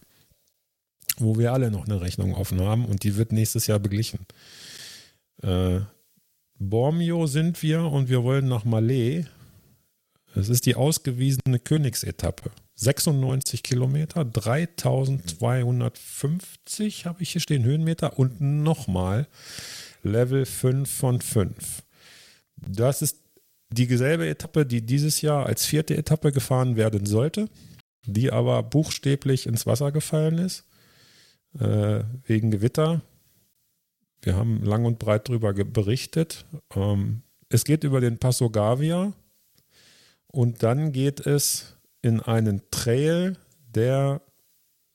[1.19, 4.27] wo wir alle noch eine Rechnung offen haben und die wird nächstes Jahr beglichen.
[5.43, 5.81] Äh,
[6.59, 9.27] Bormio sind wir und wir wollen nach Malé.
[10.35, 12.51] Es ist die ausgewiesene Königsetappe.
[12.81, 19.27] 96 Kilometer, 3250 habe ich hier stehen, Höhenmeter und nochmal
[20.05, 21.83] Level 5 von 5.
[22.57, 23.17] Das ist
[23.71, 27.49] dieselbe Etappe, die dieses Jahr als vierte Etappe gefahren werden sollte,
[28.07, 30.63] die aber buchstäblich ins Wasser gefallen ist,
[31.59, 33.01] äh, wegen Gewitter.
[34.23, 36.47] Wir haben lang und breit darüber berichtet.
[36.77, 39.15] Ähm, es geht über den Passo Gavia
[40.29, 43.37] und dann geht es in einen Trail,
[43.75, 44.21] der,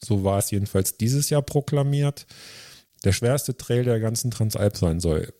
[0.04, 2.26] so war es jedenfalls dieses Jahr proklamiert,
[3.04, 5.34] der schwerste Trail der ganzen Transalp sein soll.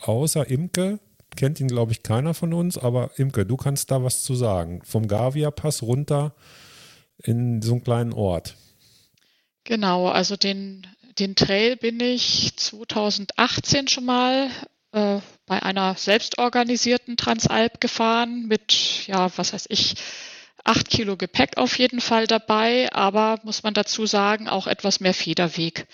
[0.00, 1.00] Außer Imke
[1.36, 4.82] kennt ihn, glaube ich, keiner von uns, aber Imke, du kannst da was zu sagen.
[4.84, 6.34] Vom Gavia-Pass runter
[7.18, 8.56] in so einen kleinen Ort.
[9.64, 10.86] Genau, also den,
[11.18, 14.50] den Trail bin ich 2018 schon mal
[14.92, 19.94] äh, bei einer selbstorganisierten Transalp gefahren mit, ja, was weiß ich,
[20.64, 25.14] acht Kilo Gepäck auf jeden Fall dabei, aber muss man dazu sagen, auch etwas mehr
[25.14, 25.86] Federweg.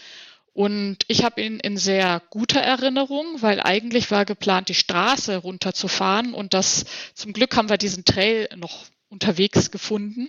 [0.52, 6.34] Und ich habe ihn in sehr guter Erinnerung, weil eigentlich war geplant, die Straße runterzufahren
[6.34, 10.28] und das zum Glück haben wir diesen Trail noch unterwegs gefunden.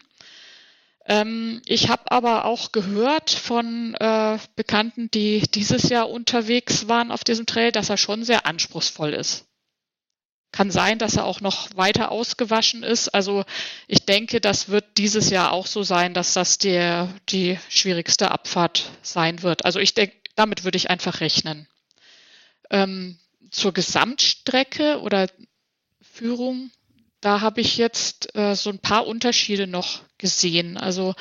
[1.05, 7.23] Ähm, ich habe aber auch gehört von äh, Bekannten, die dieses Jahr unterwegs waren auf
[7.23, 9.45] diesem Trail, dass er schon sehr anspruchsvoll ist.
[10.51, 13.09] Kann sein, dass er auch noch weiter ausgewaschen ist.
[13.09, 13.45] Also
[13.87, 18.91] ich denke, das wird dieses Jahr auch so sein, dass das der, die schwierigste Abfahrt
[19.01, 19.63] sein wird.
[19.63, 21.67] Also ich denke, damit würde ich einfach rechnen.
[22.69, 23.17] Ähm,
[23.49, 25.27] zur Gesamtstrecke oder
[26.01, 26.71] Führung,
[27.21, 30.77] da habe ich jetzt äh, so ein paar Unterschiede noch gesehen.
[30.77, 31.13] Also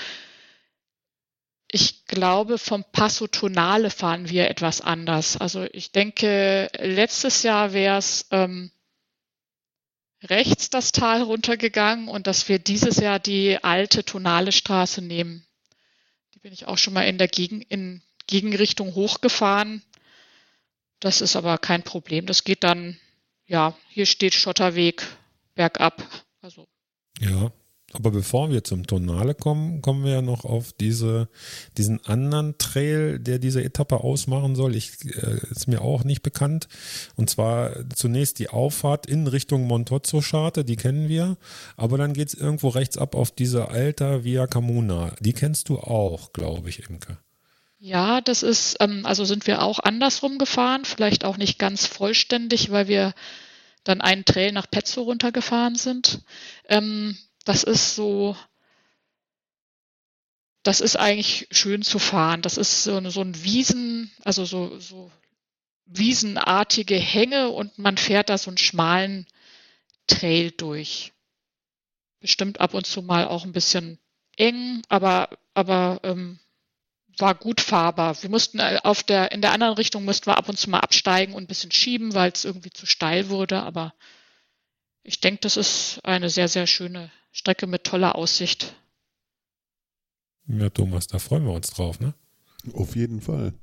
[1.70, 5.36] ich glaube, vom Passo Tonale fahren wir etwas anders.
[5.36, 8.72] Also ich denke, letztes Jahr wäre es ähm,
[10.22, 15.46] rechts das Tal runtergegangen und dass wir dieses Jahr die alte tonale Straße nehmen.
[16.34, 19.82] Die bin ich auch schon mal in der Gegen in Gegenrichtung hochgefahren.
[21.00, 22.26] Das ist aber kein Problem.
[22.26, 22.98] Das geht dann,
[23.46, 25.06] ja, hier steht Schotterweg
[25.54, 26.02] bergab.
[26.42, 26.68] Also.
[27.18, 27.50] Ja,
[27.92, 31.28] Aber bevor wir zum Tonale kommen, kommen wir ja noch auf diese,
[31.76, 34.76] diesen anderen Trail, der diese Etappe ausmachen soll.
[34.76, 36.68] Ich, äh, ist mir auch nicht bekannt.
[37.16, 41.36] Und zwar zunächst die Auffahrt in Richtung Montozzo-Scharte, die kennen wir.
[41.76, 45.12] Aber dann geht es irgendwo rechts ab auf diese Alta Via Camuna.
[45.18, 47.18] Die kennst du auch, glaube ich, Imke.
[47.80, 52.70] Ja, das ist, ähm, also sind wir auch andersrum gefahren, vielleicht auch nicht ganz vollständig,
[52.70, 53.14] weil wir
[53.84, 56.20] dann einen Trail nach Pezzo runtergefahren sind.
[56.68, 58.36] Ähm, das ist so,
[60.62, 62.42] das ist eigentlich schön zu fahren.
[62.42, 65.10] Das ist so, so ein Wiesen, also so, so
[65.86, 69.26] wiesenartige Hänge und man fährt da so einen schmalen
[70.06, 71.12] Trail durch.
[72.20, 73.98] Bestimmt ab und zu mal auch ein bisschen
[74.36, 76.38] eng, aber, aber ähm,
[77.18, 78.22] war gut fahrbar.
[78.22, 80.80] Wir mussten äh, auf der, in der anderen Richtung mussten wir ab und zu mal
[80.80, 83.94] absteigen und ein bisschen schieben, weil es irgendwie zu steil wurde, aber
[85.02, 88.74] ich denke, das ist eine sehr, sehr schöne Strecke mit toller Aussicht.
[90.46, 92.14] Ja, Thomas, da freuen wir uns drauf, ne?
[92.72, 93.54] Auf jeden Fall.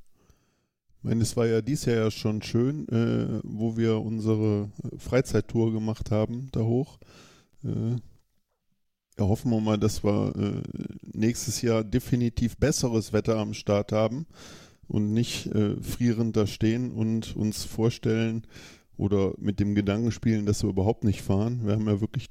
[0.97, 5.71] Ich meine, es war ja dieses Jahr ja schon schön, äh, wo wir unsere Freizeittour
[5.71, 6.97] gemacht haben, da hoch.
[7.63, 7.97] Äh,
[9.19, 10.61] ja, hoffen wir mal, dass wir äh,
[11.13, 14.27] nächstes Jahr definitiv besseres Wetter am Start haben
[14.87, 18.45] und nicht äh, frierend da stehen und uns vorstellen
[18.95, 21.65] oder mit dem Gedanken spielen, dass wir überhaupt nicht fahren.
[21.65, 22.27] Wir haben ja wirklich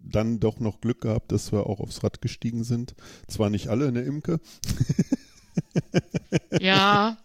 [0.00, 2.94] dann doch noch Glück gehabt, dass wir auch aufs Rad gestiegen sind.
[3.28, 4.40] Zwar nicht alle, ne Imke?
[6.60, 7.18] Ja.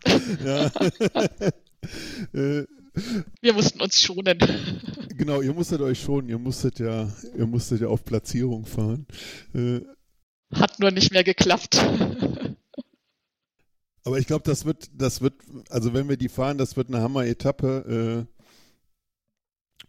[0.44, 0.66] ja.
[2.34, 2.66] äh,
[3.42, 4.40] wir mussten uns schonen.
[5.18, 9.08] Genau, ihr musstet euch schonen, ihr musstet ja, ihr musstet ja auf Platzierung fahren.
[9.54, 9.80] Äh,
[10.54, 11.78] Hat nur nicht mehr geklappt.
[14.04, 15.36] Aber ich glaube, das wird, das wird,
[15.70, 18.28] also wenn wir die fahren, das wird eine Hammer-Etappe.
[18.28, 18.36] Äh,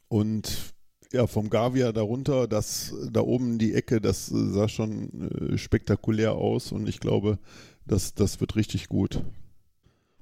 [0.06, 0.75] und
[1.12, 6.72] ja, vom Gavia darunter, das da oben die Ecke, das sah schon äh, spektakulär aus
[6.72, 7.38] und ich glaube,
[7.86, 9.22] das, das wird richtig gut.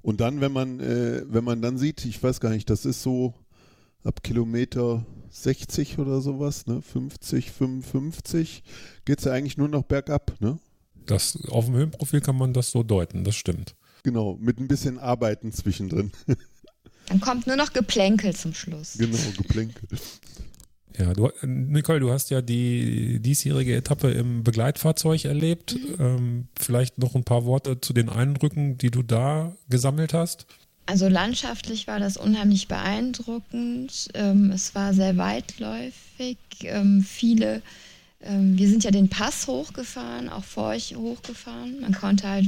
[0.03, 3.03] Und dann, wenn man, äh, wenn man dann sieht, ich weiß gar nicht, das ist
[3.03, 3.35] so
[4.03, 6.83] ab Kilometer 60 oder sowas, ne?
[6.83, 8.63] 50, 55,
[9.05, 10.59] geht es ja eigentlich nur noch bergab, ne?
[11.07, 13.75] Das, auf dem Höhenprofil kann man das so deuten, das stimmt.
[14.03, 16.13] Genau, mit ein bisschen Arbeiten zwischendrin.
[17.07, 18.97] Dann kommt nur noch Geplänkel zum Schluss.
[18.99, 19.89] Genau, Geplänkel.
[20.97, 25.75] Ja, du, Nicole, du hast ja die diesjährige Etappe im Begleitfahrzeug erlebt.
[25.75, 25.97] Mhm.
[25.99, 30.47] Ähm, vielleicht noch ein paar Worte zu den Eindrücken, die du da gesammelt hast.
[30.87, 34.09] Also landschaftlich war das unheimlich beeindruckend.
[34.15, 36.37] Ähm, es war sehr weitläufig.
[36.63, 37.63] Ähm, viele,
[38.23, 41.81] ähm, wir sind ja den Pass hochgefahren, auch vor euch hochgefahren.
[41.81, 42.47] Man konnte halt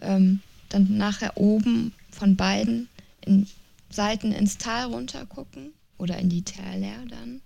[0.00, 2.88] ähm, dann nachher oben von beiden
[3.24, 3.46] in,
[3.90, 7.40] Seiten ins Tal runter gucken oder in die Täler dann.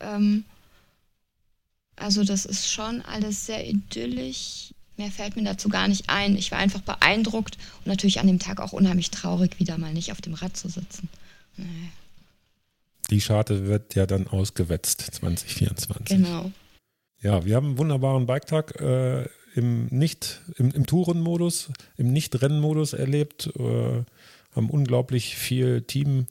[0.00, 0.44] Ähm,
[1.96, 4.74] also das ist schon alles sehr idyllisch.
[4.96, 6.36] Mehr fällt mir dazu gar nicht ein.
[6.36, 10.12] Ich war einfach beeindruckt und natürlich an dem Tag auch unheimlich traurig, wieder mal nicht
[10.12, 11.08] auf dem Rad zu sitzen.
[11.56, 11.90] Nee.
[13.10, 16.16] Die Scharte wird ja dann ausgewetzt 2024.
[16.16, 16.52] Genau.
[17.22, 23.50] Ja, wir haben einen wunderbaren Biketag äh, im nicht im, im Tourenmodus, im Nicht-Rennmodus erlebt,
[23.58, 24.04] äh,
[24.54, 26.26] haben unglaublich viel Team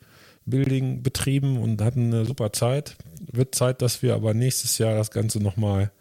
[0.49, 2.95] Building betrieben und hatten eine super Zeit.
[3.31, 5.91] Wird Zeit, dass wir aber nächstes Jahr das Ganze nochmal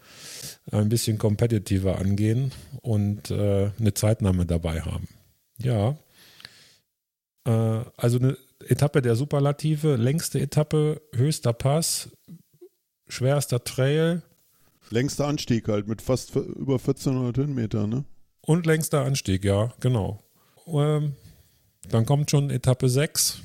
[0.70, 5.08] ein bisschen competitiver angehen und äh, eine Zeitnahme dabei haben.
[5.58, 5.96] Ja.
[7.44, 12.10] Äh, also eine Etappe der Superlative, längste Etappe, höchster Pass,
[13.08, 14.22] schwerster Trail.
[14.90, 18.04] Längster Anstieg halt mit fast über 1400 Höhenmeter, ne?
[18.40, 20.22] Und längster Anstieg, ja, genau.
[20.66, 21.14] Ähm,
[21.90, 23.40] dann kommt schon Etappe 6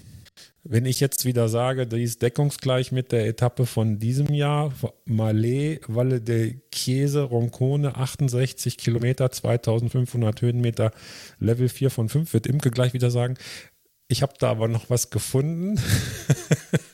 [0.66, 4.74] wenn ich jetzt wieder sage, die ist deckungsgleich mit der Etappe von diesem Jahr,
[5.06, 10.92] Malé, Valle de Chiese, Roncone, 68 Kilometer, 2500 Höhenmeter,
[11.40, 13.36] Level 4 von 5, wird Imke gleich wieder sagen.
[14.08, 15.80] Ich habe da aber noch was gefunden.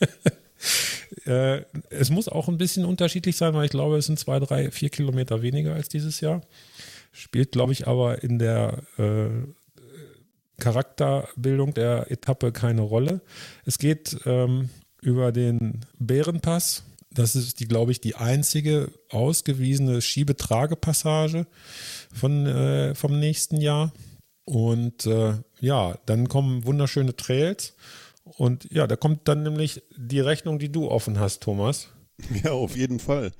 [1.26, 4.72] äh, es muss auch ein bisschen unterschiedlich sein, weil ich glaube, es sind zwei, drei,
[4.72, 6.42] vier Kilometer weniger als dieses Jahr.
[7.12, 9.30] Spielt, glaube ich, aber in der äh,
[10.60, 13.22] Charakterbildung der Etappe keine Rolle.
[13.66, 14.70] Es geht ähm,
[15.02, 16.84] über den Bärenpass.
[17.12, 21.48] Das ist die, glaube ich, die einzige ausgewiesene Schiebetragepassage
[22.14, 23.92] von, äh, vom nächsten Jahr.
[24.46, 27.76] Und äh, ja, dann kommen wunderschöne Trails.
[28.24, 31.90] Und ja, da kommt dann nämlich die Rechnung, die du offen hast, Thomas.
[32.44, 33.32] Ja, auf jeden Fall.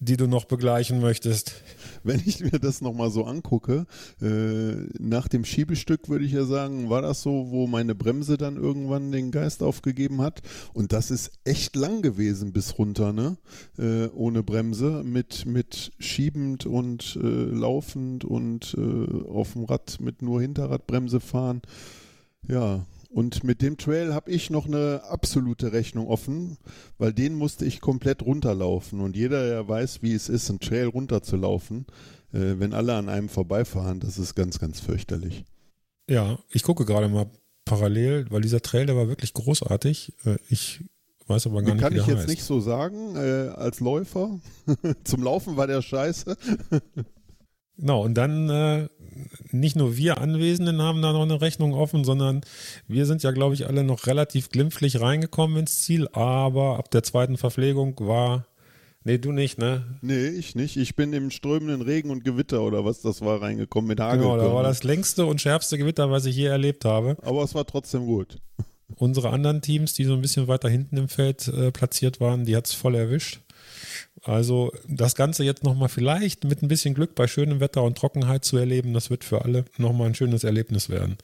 [0.00, 1.62] Die du noch begleichen möchtest?
[2.02, 3.86] Wenn ich mir das nochmal so angucke,
[4.20, 8.56] äh, nach dem Schiebestück würde ich ja sagen, war das so, wo meine Bremse dann
[8.56, 10.40] irgendwann den Geist aufgegeben hat.
[10.72, 13.36] Und das ist echt lang gewesen bis runter, ne?
[13.78, 20.22] Äh, ohne Bremse, mit, mit schiebend und äh, laufend und äh, auf dem Rad mit
[20.22, 21.60] nur Hinterradbremse fahren.
[22.48, 26.58] Ja, und mit dem Trail habe ich noch eine absolute Rechnung offen,
[26.96, 29.00] weil den musste ich komplett runterlaufen.
[29.00, 31.86] Und jeder, der weiß, wie es ist, einen Trail runterzulaufen,
[32.32, 35.44] äh, wenn alle an einem vorbeifahren, das ist ganz, ganz fürchterlich.
[36.08, 37.28] Ja, ich gucke gerade mal
[37.64, 40.12] parallel, weil dieser Trail, der war wirklich großartig.
[40.24, 40.84] Äh, ich
[41.26, 42.28] weiß aber gar Den nicht, kann ich jetzt heißt.
[42.28, 44.40] nicht so sagen, äh, als Läufer.
[45.04, 46.36] Zum Laufen war der scheiße.
[47.80, 48.88] Genau, und dann äh,
[49.52, 52.42] nicht nur wir Anwesenden haben da noch eine Rechnung offen, sondern
[52.88, 57.02] wir sind ja, glaube ich, alle noch relativ glimpflich reingekommen ins Ziel, aber ab der
[57.02, 58.46] zweiten Verpflegung war,
[59.04, 59.98] nee, du nicht, ne?
[60.02, 60.76] Nee, ich nicht.
[60.76, 64.24] Ich bin im strömenden Regen und Gewitter oder was das war reingekommen mit Hagel.
[64.24, 67.16] Genau, da war das längste und schärfste Gewitter, was ich je erlebt habe.
[67.22, 68.36] Aber es war trotzdem gut.
[68.96, 72.56] Unsere anderen Teams, die so ein bisschen weiter hinten im Feld äh, platziert waren, die
[72.56, 73.40] hat es voll erwischt.
[74.22, 78.44] Also das Ganze jetzt nochmal vielleicht mit ein bisschen Glück bei schönem Wetter und Trockenheit
[78.44, 81.16] zu erleben, das wird für alle nochmal ein schönes Erlebnis werden.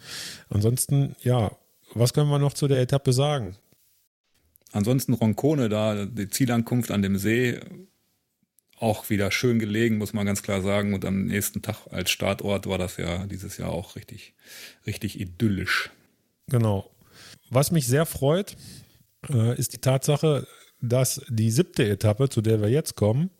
[0.48, 1.52] Ansonsten, ja,
[1.94, 3.56] was können wir noch zu der Etappe sagen?
[4.72, 7.60] Ansonsten Roncone, da die Zielankunft an dem See,
[8.78, 10.94] auch wieder schön gelegen, muss man ganz klar sagen.
[10.94, 14.34] Und am nächsten Tag als Startort war das ja dieses Jahr auch richtig,
[14.86, 15.90] richtig idyllisch.
[16.48, 16.90] Genau.
[17.50, 18.56] Was mich sehr freut,
[19.30, 20.46] äh, ist die Tatsache,
[20.80, 23.30] dass die siebte Etappe, zu der wir jetzt kommen,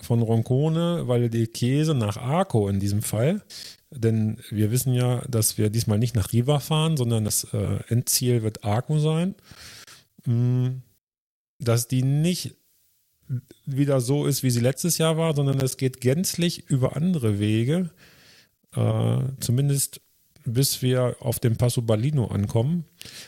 [0.00, 3.42] von Roncone, weil die Käse nach Arco in diesem Fall,
[3.90, 8.42] denn wir wissen ja, dass wir diesmal nicht nach Riva fahren, sondern das äh, Endziel
[8.42, 9.34] wird Arco sein,
[10.24, 10.74] mh,
[11.58, 12.54] dass die nicht
[13.64, 17.90] wieder so ist, wie sie letztes Jahr war, sondern es geht gänzlich über andere Wege,
[18.74, 20.00] äh, zumindest
[20.46, 22.84] bis wir auf dem Passo Balino ankommen.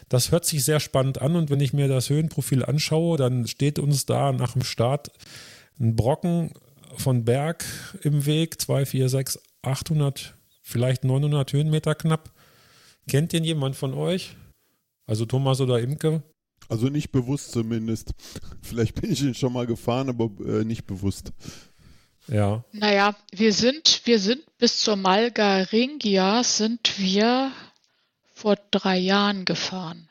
[0.08, 3.78] Das hört sich sehr spannend an und wenn ich mir das Höhenprofil anschaue, dann steht
[3.78, 5.10] uns da nach dem Start
[5.78, 6.52] ein Brocken
[6.96, 7.64] von Berg
[8.02, 12.32] im Weg, 2, 4, 6, 800, vielleicht 900 Höhenmeter knapp.
[13.08, 14.36] Kennt den jemand von euch?
[15.06, 16.22] Also Thomas oder Imke?
[16.68, 18.12] Also nicht bewusst zumindest.
[18.62, 21.32] Vielleicht bin ich ihn schon mal gefahren, aber äh, nicht bewusst.
[22.28, 22.62] Ja.
[22.72, 27.52] Naja, wir sind, wir sind bis zur Malgaringia sind wir
[28.34, 30.08] vor drei Jahren gefahren.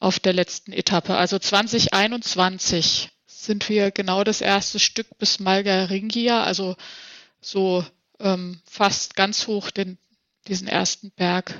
[0.00, 1.16] Auf der letzten Etappe.
[1.16, 6.76] Also 2021 sind wir genau das erste Stück bis Malgaringia, also
[7.40, 7.84] so
[8.18, 9.98] ähm, fast ganz hoch den,
[10.48, 11.54] diesen ersten Berg.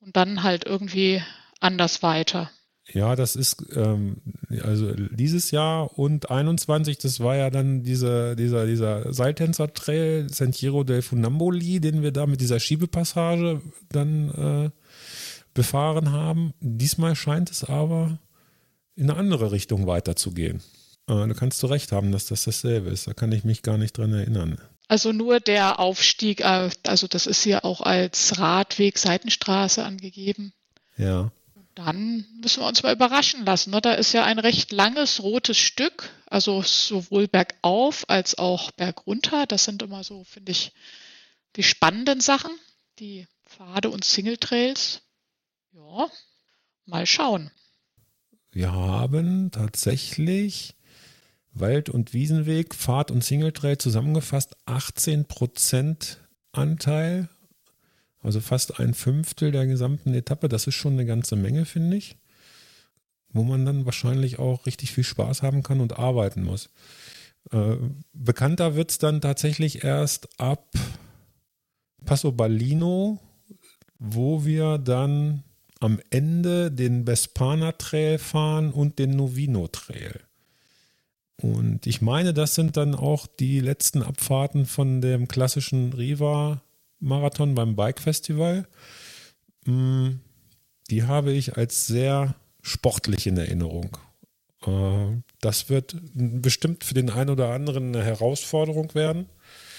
[0.00, 1.22] Und dann halt irgendwie
[1.60, 2.50] anders weiter.
[2.94, 4.16] Ja, das ist ähm,
[4.62, 11.00] also dieses Jahr und 21, das war ja dann diese, dieser, dieser Seiltänzer-Trail Sentiero del
[11.00, 14.70] Funamboli, den wir da mit dieser Schiebepassage dann äh,
[15.54, 16.52] befahren haben.
[16.60, 18.18] Diesmal scheint es aber
[18.94, 20.62] in eine andere Richtung weiterzugehen.
[21.06, 23.06] Äh, da kannst du recht haben, dass das dasselbe ist.
[23.06, 24.58] Da kann ich mich gar nicht dran erinnern.
[24.88, 30.52] Also nur der Aufstieg, äh, also das ist hier auch als Radweg Seitenstraße angegeben.
[30.98, 31.32] Ja.
[31.74, 33.70] Dann müssen wir uns mal überraschen lassen.
[33.70, 33.80] Ne?
[33.80, 39.46] Da ist ja ein recht langes rotes Stück, also sowohl bergauf als auch bergunter.
[39.46, 40.72] Das sind immer so, finde ich,
[41.56, 42.50] die spannenden Sachen,
[42.98, 45.02] die Pfade und Single Trails.
[45.72, 46.08] Ja,
[46.84, 47.50] mal schauen.
[48.50, 50.74] Wir haben tatsächlich
[51.54, 56.16] Wald- und Wiesenweg, Fahrt- und Singletrail zusammengefasst 18%
[56.52, 57.28] Anteil,
[58.22, 60.48] also fast ein Fünftel der gesamten Etappe.
[60.48, 62.16] Das ist schon eine ganze Menge, finde ich.
[63.30, 66.70] Wo man dann wahrscheinlich auch richtig viel Spaß haben kann und arbeiten muss.
[67.50, 67.76] Äh,
[68.12, 70.68] bekannter wird es dann tatsächlich erst ab
[72.04, 73.20] Passo Ballino,
[73.98, 75.44] wo wir dann
[75.80, 80.20] am Ende den Bespana Trail fahren und den Novino Trail.
[81.36, 85.92] Und ich meine, das sind dann auch die letzten Abfahrten von dem klassischen
[87.02, 88.66] Riva-Marathon beim Bike Festival.
[89.66, 90.20] Mm,
[90.90, 93.96] Die habe ich als sehr sportlich in Erinnerung.
[94.66, 99.26] Äh, Das wird bestimmt für den einen oder anderen eine Herausforderung werden.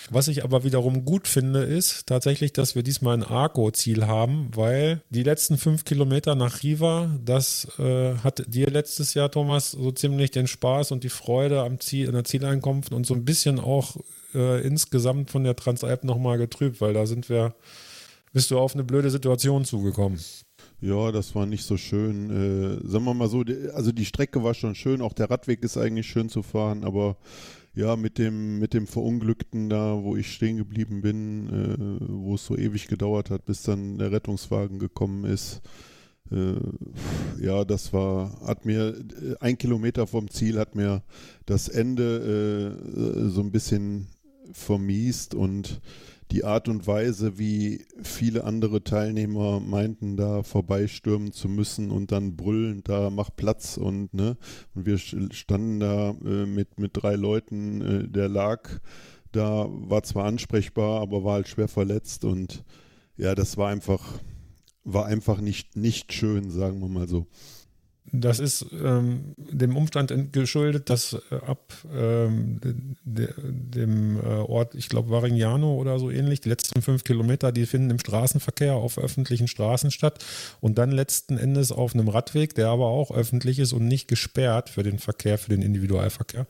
[0.09, 5.01] Was ich aber wiederum gut finde, ist tatsächlich, dass wir diesmal ein Arco-Ziel haben, weil
[5.09, 10.31] die letzten fünf Kilometer nach Riva, das äh, hat dir letztes Jahr, Thomas, so ziemlich
[10.31, 13.95] den Spaß und die Freude am Ziel, an der Zieleinkunft und so ein bisschen auch
[14.33, 17.55] äh, insgesamt von der Transalp nochmal getrübt, weil da sind wir,
[18.31, 20.19] bist du auf eine blöde Situation zugekommen.
[20.81, 22.29] Ja, das war nicht so schön.
[22.29, 25.77] Äh, sagen wir mal so, also die Strecke war schon schön, auch der Radweg ist
[25.77, 27.17] eigentlich schön zu fahren, aber
[27.75, 32.45] ja, mit dem, mit dem Verunglückten da, wo ich stehen geblieben bin, äh, wo es
[32.45, 35.61] so ewig gedauert hat, bis dann der Rettungswagen gekommen ist.
[36.31, 36.55] Äh,
[37.41, 41.03] ja, das war, hat mir, äh, ein Kilometer vom Ziel hat mir
[41.45, 44.07] das Ende äh, so ein bisschen
[44.53, 45.81] vermiest und
[46.31, 52.35] die Art und Weise, wie viele andere Teilnehmer meinten, da vorbeistürmen zu müssen und dann
[52.35, 54.37] brüllen, da mach Platz und ne,
[54.73, 58.67] und wir standen da äh, mit, mit drei Leuten, äh, der lag
[59.31, 62.63] da, war zwar ansprechbar, aber war halt schwer verletzt und
[63.17, 64.19] ja, das war einfach,
[64.83, 67.27] war einfach nicht, nicht schön, sagen wir mal so.
[68.11, 72.59] Das ist ähm, dem Umstand geschuldet, dass äh, ab ähm,
[73.03, 77.65] de, dem äh, Ort, ich glaube Varignano oder so ähnlich, die letzten fünf Kilometer, die
[77.65, 80.23] finden im Straßenverkehr auf öffentlichen Straßen statt
[80.59, 84.69] und dann letzten Endes auf einem Radweg, der aber auch öffentlich ist und nicht gesperrt
[84.69, 86.45] für den Verkehr, für den Individualverkehr.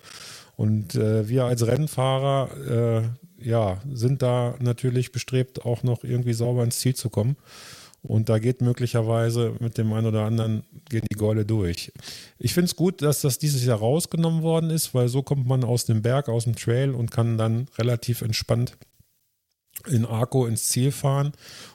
[0.56, 6.64] Und äh, wir als Rennfahrer, äh, ja, sind da natürlich bestrebt, auch noch irgendwie sauber
[6.64, 7.36] ins Ziel zu kommen.
[8.04, 11.92] Und da geht möglicherweise mit dem einen oder anderen gehen die Gäule durch.
[12.38, 15.64] Ich finde es gut, dass das dieses Jahr rausgenommen worden ist, weil so kommt man
[15.64, 18.78] aus dem Berg, aus dem Trail und kann dann relativ entspannt
[19.88, 21.32] in Arco ins Ziel fahren.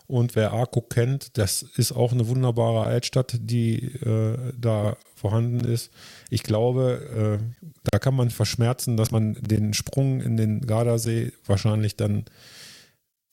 [0.07, 5.91] Und wer Arco kennt, das ist auch eine wunderbare Altstadt, die äh, da vorhanden ist.
[6.31, 11.97] Ich glaube, äh, da kann man verschmerzen, dass man den Sprung in den Gardasee wahrscheinlich
[11.97, 12.25] dann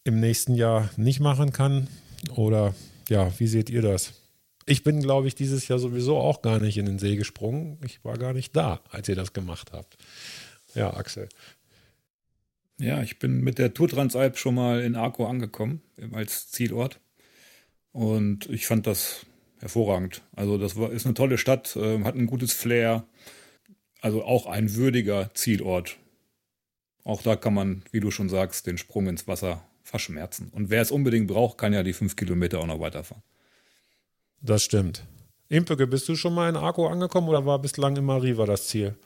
[0.04, 1.88] im nächsten Jahr nicht machen kann.
[2.32, 2.74] Oder
[3.10, 4.14] ja, wie seht ihr das?
[4.66, 7.78] Ich bin, glaube ich, dieses Jahr sowieso auch gar nicht in den See gesprungen.
[7.86, 9.98] Ich war gar nicht da, als ihr das gemacht habt.
[10.74, 11.30] Ja, Axel.
[12.80, 17.00] Ja, ich bin mit der Tour Transalp schon mal in Arco angekommen, als Zielort.
[17.92, 19.26] Und ich fand das
[19.60, 20.22] hervorragend.
[20.36, 23.06] Also, das war, ist eine tolle Stadt, äh, hat ein gutes Flair.
[24.02, 25.98] Also auch ein würdiger Zielort.
[27.04, 30.50] Auch da kann man, wie du schon sagst, den Sprung ins Wasser verschmerzen.
[30.52, 33.24] Und wer es unbedingt braucht, kann ja die fünf Kilometer auch noch weiterfahren.
[34.42, 35.04] Das stimmt.
[35.48, 38.98] Impeke, bist du schon mal in Arco angekommen oder war bislang immer Riva das Ziel?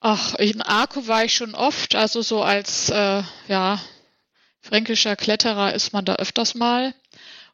[0.00, 1.94] Ach, in Arco war ich schon oft.
[1.94, 3.80] Also so als äh, ja,
[4.60, 6.92] fränkischer Kletterer ist man da öfters mal.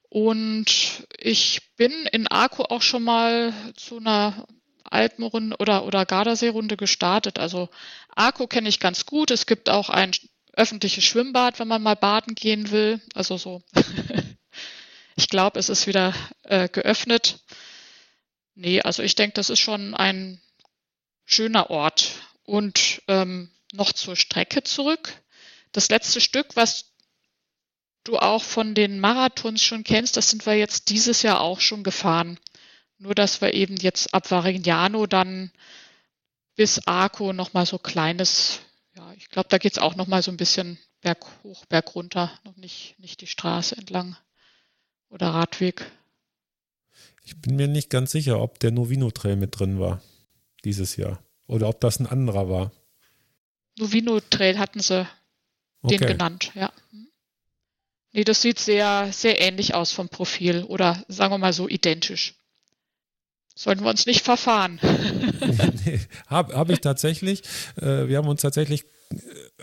[0.08, 4.46] Und ich bin in Arco auch schon mal zu einer
[4.84, 7.38] Alpenrunde oder, oder Gardasee-Runde gestartet.
[7.38, 7.68] Also
[8.08, 9.30] Arco kenne ich ganz gut.
[9.30, 10.12] Es gibt auch ein
[10.60, 13.00] öffentliches Schwimmbad, wenn man mal baden gehen will.
[13.14, 13.62] Also so.
[15.16, 17.40] ich glaube, es ist wieder äh, geöffnet.
[18.54, 20.40] Nee, also ich denke, das ist schon ein
[21.24, 22.12] schöner Ort.
[22.44, 25.22] Und ähm, noch zur Strecke zurück.
[25.72, 26.92] Das letzte Stück, was
[28.04, 31.84] du auch von den Marathons schon kennst, das sind wir jetzt dieses Jahr auch schon
[31.84, 32.38] gefahren.
[32.98, 35.52] Nur, dass wir eben jetzt ab Varignano dann
[36.54, 38.60] bis Arco nochmal so kleines
[38.96, 41.94] ja, ich glaube, da geht es auch noch mal so ein bisschen berg hoch, berg
[41.94, 44.16] runter, noch nicht, nicht die Straße entlang
[45.08, 45.90] oder Radweg.
[47.24, 50.02] Ich bin mir nicht ganz sicher, ob der Novino Trail mit drin war
[50.64, 52.72] dieses Jahr oder ob das ein anderer war.
[53.78, 55.06] Novino Trail hatten sie
[55.82, 55.98] okay.
[55.98, 56.72] den genannt, ja.
[58.12, 62.34] Nee, das sieht sehr, sehr ähnlich aus vom Profil oder sagen wir mal so identisch.
[63.54, 64.78] Sollten wir uns nicht verfahren.
[65.84, 67.42] nee, habe hab ich tatsächlich.
[67.80, 68.84] Äh, wir haben uns tatsächlich,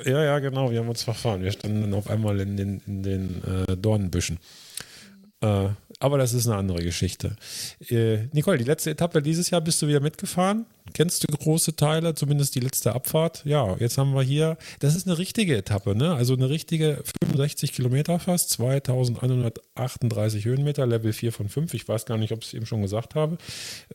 [0.03, 1.43] äh, ja, ja, genau, wir haben uns verfahren.
[1.43, 4.39] Wir standen auf einmal in den, in den äh, Dornenbüschen.
[5.41, 5.69] Äh,
[5.99, 7.35] aber das ist eine andere Geschichte.
[7.89, 10.65] Äh, Nicole, die letzte Etappe dieses Jahr bist du wieder mitgefahren.
[10.93, 13.43] Kennst du große Teile, zumindest die letzte Abfahrt?
[13.45, 16.13] Ja, jetzt haben wir hier, das ist eine richtige Etappe, ne?
[16.13, 21.73] Also eine richtige 65 Kilometer fast, 2138 Höhenmeter, Level 4 von 5.
[21.73, 23.37] Ich weiß gar nicht, ob ich es eben schon gesagt habe.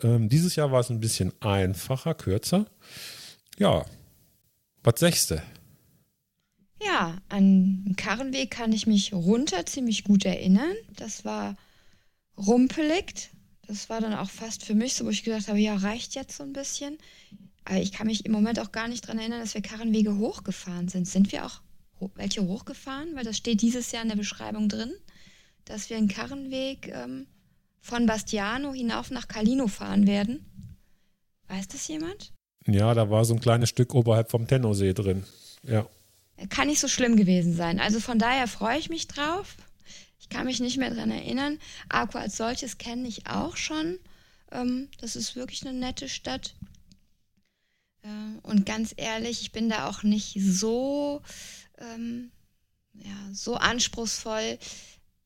[0.03, 2.67] Ähm, dieses Jahr war es ein bisschen einfacher, kürzer.
[3.59, 3.85] Ja,
[4.83, 5.43] was sechste?
[6.85, 10.75] Ja, an den Karrenweg kann ich mich runter ziemlich gut erinnern.
[10.97, 11.57] Das war
[12.47, 13.31] rumpelig.
[13.67, 16.37] Das war dann auch fast für mich so, wo ich gedacht habe, ja, reicht jetzt
[16.37, 16.99] so ein bisschen.
[17.65, 20.89] Aber ich kann mich im Moment auch gar nicht daran erinnern, dass wir Karrenwege hochgefahren
[20.89, 21.07] sind.
[21.07, 21.61] Sind wir auch
[22.17, 23.15] welche hochgefahren?
[23.15, 24.93] Weil das steht dieses Jahr in der Beschreibung drin,
[25.65, 27.27] dass wir einen Karrenweg ähm,
[27.81, 30.45] von Bastiano hinauf nach Calino fahren werden.
[31.47, 32.33] Weiß das jemand?
[32.67, 35.25] Ja, da war so ein kleines Stück oberhalb vom Tennosee drin.
[35.63, 35.87] Ja
[36.49, 37.81] kann nicht so schlimm gewesen sein.
[37.81, 39.57] Also von daher freue ich mich drauf.
[40.33, 41.59] Ich kann mich nicht mehr daran erinnern.
[41.91, 43.99] Arco als solches kenne ich auch schon.
[44.51, 46.55] Ähm, das ist wirklich eine nette Stadt.
[48.01, 51.21] Äh, und ganz ehrlich, ich bin da auch nicht so,
[51.77, 52.31] ähm,
[52.95, 54.59] ja, so anspruchsvoll.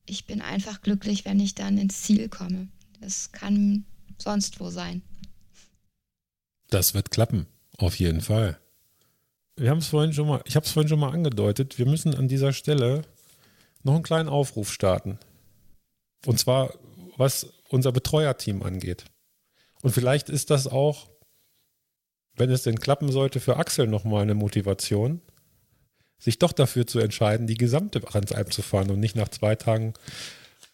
[0.05, 2.67] Ich bin einfach glücklich, wenn ich dann ins Ziel komme.
[2.99, 3.85] Das kann
[4.17, 5.03] sonst wo sein.
[6.69, 7.47] Das wird klappen,
[7.77, 8.59] auf jeden Fall.
[9.55, 12.13] wir haben es vorhin schon mal, ich habe es vorhin schon mal angedeutet, wir müssen
[12.13, 13.05] an dieser Stelle
[13.87, 15.17] noch einen kleinen Aufruf starten.
[16.25, 16.73] Und zwar,
[17.17, 19.05] was unser Betreuerteam angeht.
[19.81, 21.09] Und vielleicht ist das auch,
[22.35, 25.21] wenn es denn klappen sollte, für Axel nochmal eine Motivation,
[26.19, 29.93] sich doch dafür zu entscheiden, die gesamte Transalp zu fahren und nicht nach zwei Tagen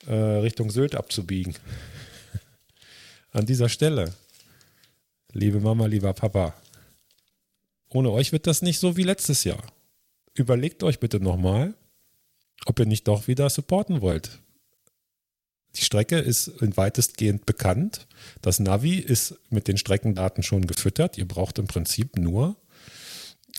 [0.07, 1.55] äh, Richtung Sylt abzubiegen.
[3.31, 4.13] An dieser Stelle,
[5.31, 6.53] liebe Mama, lieber Papa,
[7.89, 9.63] ohne euch wird das nicht so wie letztes Jahr.
[10.33, 11.75] Überlegt euch bitte nochmal,
[12.65, 14.39] ob ihr nicht doch wieder supporten wollt.
[15.75, 18.07] Die Strecke ist weitestgehend bekannt.
[18.41, 21.17] Das Navi ist mit den Streckendaten schon gefüttert.
[21.17, 22.55] Ihr braucht im Prinzip nur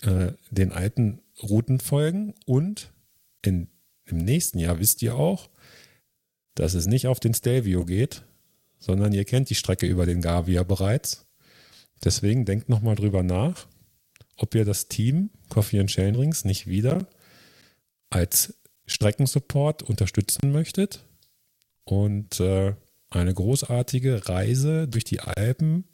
[0.02, 2.92] äh, den alten Routen folgen und
[3.42, 3.68] in,
[4.06, 5.50] im nächsten Jahr wisst ihr auch,
[6.54, 8.22] dass es nicht auf den Stelvio geht,
[8.78, 11.26] sondern ihr kennt die Strecke über den Gavia bereits.
[12.04, 13.66] Deswegen denkt nochmal drüber nach,
[14.36, 17.06] ob ihr das Team Coffee and Chain Rings nicht wieder
[18.10, 18.54] als
[18.86, 21.04] Streckensupport unterstützen möchtet
[21.84, 22.74] und äh,
[23.10, 25.84] eine großartige Reise durch die Alpen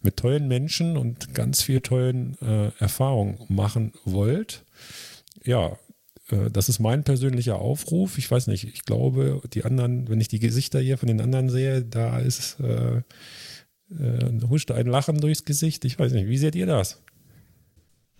[0.00, 4.64] mit tollen Menschen und ganz viel tollen äh, Erfahrungen machen wollt.
[5.44, 5.78] Ja,
[6.30, 8.18] äh, das ist mein persönlicher Aufruf.
[8.18, 11.50] Ich weiß nicht, ich glaube, die anderen, wenn ich die Gesichter hier von den anderen
[11.50, 13.02] sehe, da ist äh,
[13.90, 15.84] äh, huscht ein Lachen durchs Gesicht.
[15.84, 17.01] Ich weiß nicht, wie seht ihr das?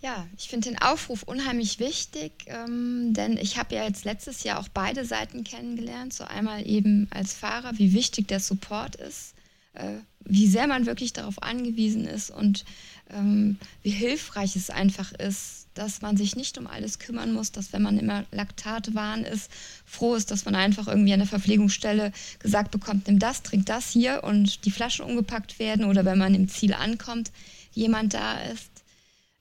[0.03, 4.59] Ja, ich finde den Aufruf unheimlich wichtig, ähm, denn ich habe ja jetzt letztes Jahr
[4.59, 6.13] auch beide Seiten kennengelernt.
[6.13, 9.35] So einmal eben als Fahrer, wie wichtig der Support ist,
[9.75, 12.65] äh, wie sehr man wirklich darauf angewiesen ist und
[13.11, 17.73] ähm, wie hilfreich es einfach ist, dass man sich nicht um alles kümmern muss, dass
[17.73, 19.53] wenn man immer Laktatwahn ist,
[19.87, 23.91] froh ist, dass man einfach irgendwie an der Verpflegungsstelle gesagt bekommt, nimm das, trink das
[23.91, 27.31] hier und die Flaschen umgepackt werden oder wenn man im Ziel ankommt,
[27.73, 28.72] jemand da ist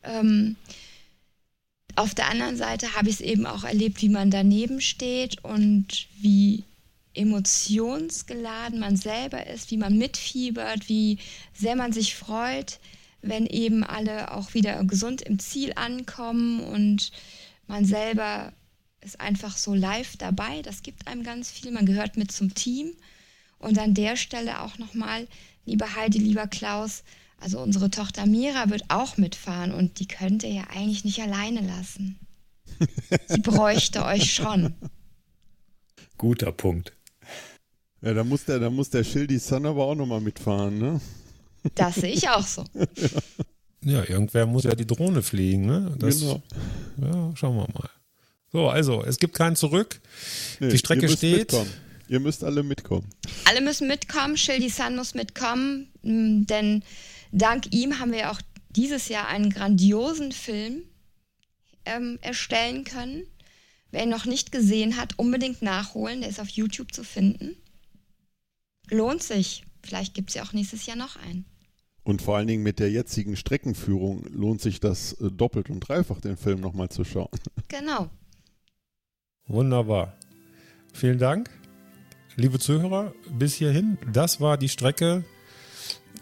[0.03, 0.55] ähm,
[1.95, 6.07] auf der anderen Seite habe ich es eben auch erlebt, wie man daneben steht und
[6.19, 6.63] wie
[7.13, 11.19] emotionsgeladen man selber ist, wie man mitfiebert, wie
[11.53, 12.79] sehr man sich freut,
[13.21, 17.11] wenn eben alle auch wieder gesund im Ziel ankommen und
[17.67, 18.53] man selber
[19.01, 20.61] ist einfach so live dabei.
[20.61, 21.71] Das gibt einem ganz viel.
[21.71, 22.93] Man gehört mit zum Team.
[23.59, 25.27] Und an der Stelle auch nochmal,
[25.65, 27.03] lieber Heidi, lieber Klaus,
[27.41, 31.61] also unsere Tochter Mira wird auch mitfahren und die könnt ihr ja eigentlich nicht alleine
[31.61, 32.19] lassen.
[33.27, 34.75] Sie bräuchte euch schon.
[36.17, 36.93] Guter Punkt.
[38.01, 41.01] Ja, da muss der, da muss der Schildi Sun aber auch nochmal mitfahren, ne?
[41.75, 42.63] Das sehe ich auch so.
[43.83, 45.95] Ja, irgendwer muss ja die Drohne fliegen, ne?
[45.97, 46.43] Das, genau.
[47.01, 47.89] Ja, schauen wir mal.
[48.51, 50.01] So, also, es gibt kein Zurück.
[50.59, 51.51] Nee, die Strecke ihr steht.
[51.51, 51.73] Mitkommen.
[52.07, 53.09] Ihr müsst alle mitkommen.
[53.45, 56.83] Alle müssen mitkommen, Schildi Sun muss mitkommen, denn
[57.31, 60.83] dank ihm haben wir auch dieses Jahr einen grandiosen Film
[61.85, 63.23] ähm, erstellen können.
[63.91, 66.21] Wer ihn noch nicht gesehen hat, unbedingt nachholen.
[66.21, 67.55] Der ist auf YouTube zu finden.
[68.89, 69.63] Lohnt sich.
[69.83, 71.45] Vielleicht gibt es ja auch nächstes Jahr noch einen.
[72.03, 76.19] Und vor allen Dingen mit der jetzigen Streckenführung lohnt sich das äh, doppelt und dreifach,
[76.19, 77.29] den Film nochmal zu schauen.
[77.67, 78.09] Genau.
[79.47, 80.17] Wunderbar.
[80.93, 81.49] Vielen Dank.
[82.35, 85.23] Liebe Zuhörer, bis hierhin, das war die Strecke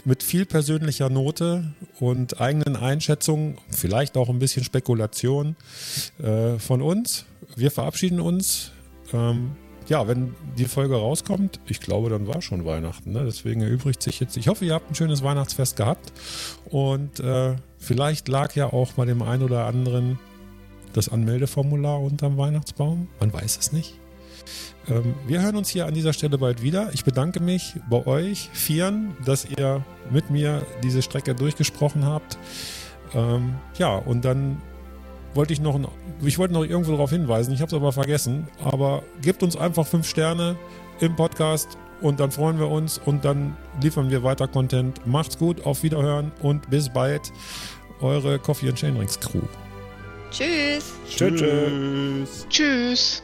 [0.05, 5.55] mit viel persönlicher Note und eigenen Einschätzungen, vielleicht auch ein bisschen Spekulation
[6.21, 7.25] äh, von uns.
[7.55, 8.71] Wir verabschieden uns.
[9.13, 9.51] Ähm,
[9.87, 13.11] ja, wenn die Folge rauskommt, ich glaube, dann war schon Weihnachten.
[13.11, 13.23] Ne?
[13.25, 14.37] Deswegen erübrigt sich jetzt.
[14.37, 16.13] Ich hoffe, ihr habt ein schönes Weihnachtsfest gehabt
[16.65, 20.19] und äh, vielleicht lag ja auch bei dem einen oder anderen
[20.93, 23.07] das Anmeldeformular unterm Weihnachtsbaum.
[23.19, 23.99] Man weiß es nicht.
[24.87, 26.89] Ähm, wir hören uns hier an dieser Stelle bald wieder.
[26.93, 32.37] Ich bedanke mich bei euch Vieren, dass ihr mit mir diese Strecke durchgesprochen habt.
[33.13, 34.61] Ähm, ja, und dann
[35.33, 35.79] wollte ich noch,
[36.21, 39.85] ich wollte noch irgendwo darauf hinweisen, ich habe es aber vergessen, aber gebt uns einfach
[39.85, 40.55] fünf Sterne
[40.99, 45.05] im Podcast und dann freuen wir uns und dann liefern wir weiter Content.
[45.05, 47.31] Macht's gut, auf Wiederhören und bis bald.
[48.01, 49.41] Eure Coffee and Chainrings Crew.
[50.31, 50.93] Tschüss.
[51.09, 52.47] Tschüss.
[52.49, 53.23] Tschüss.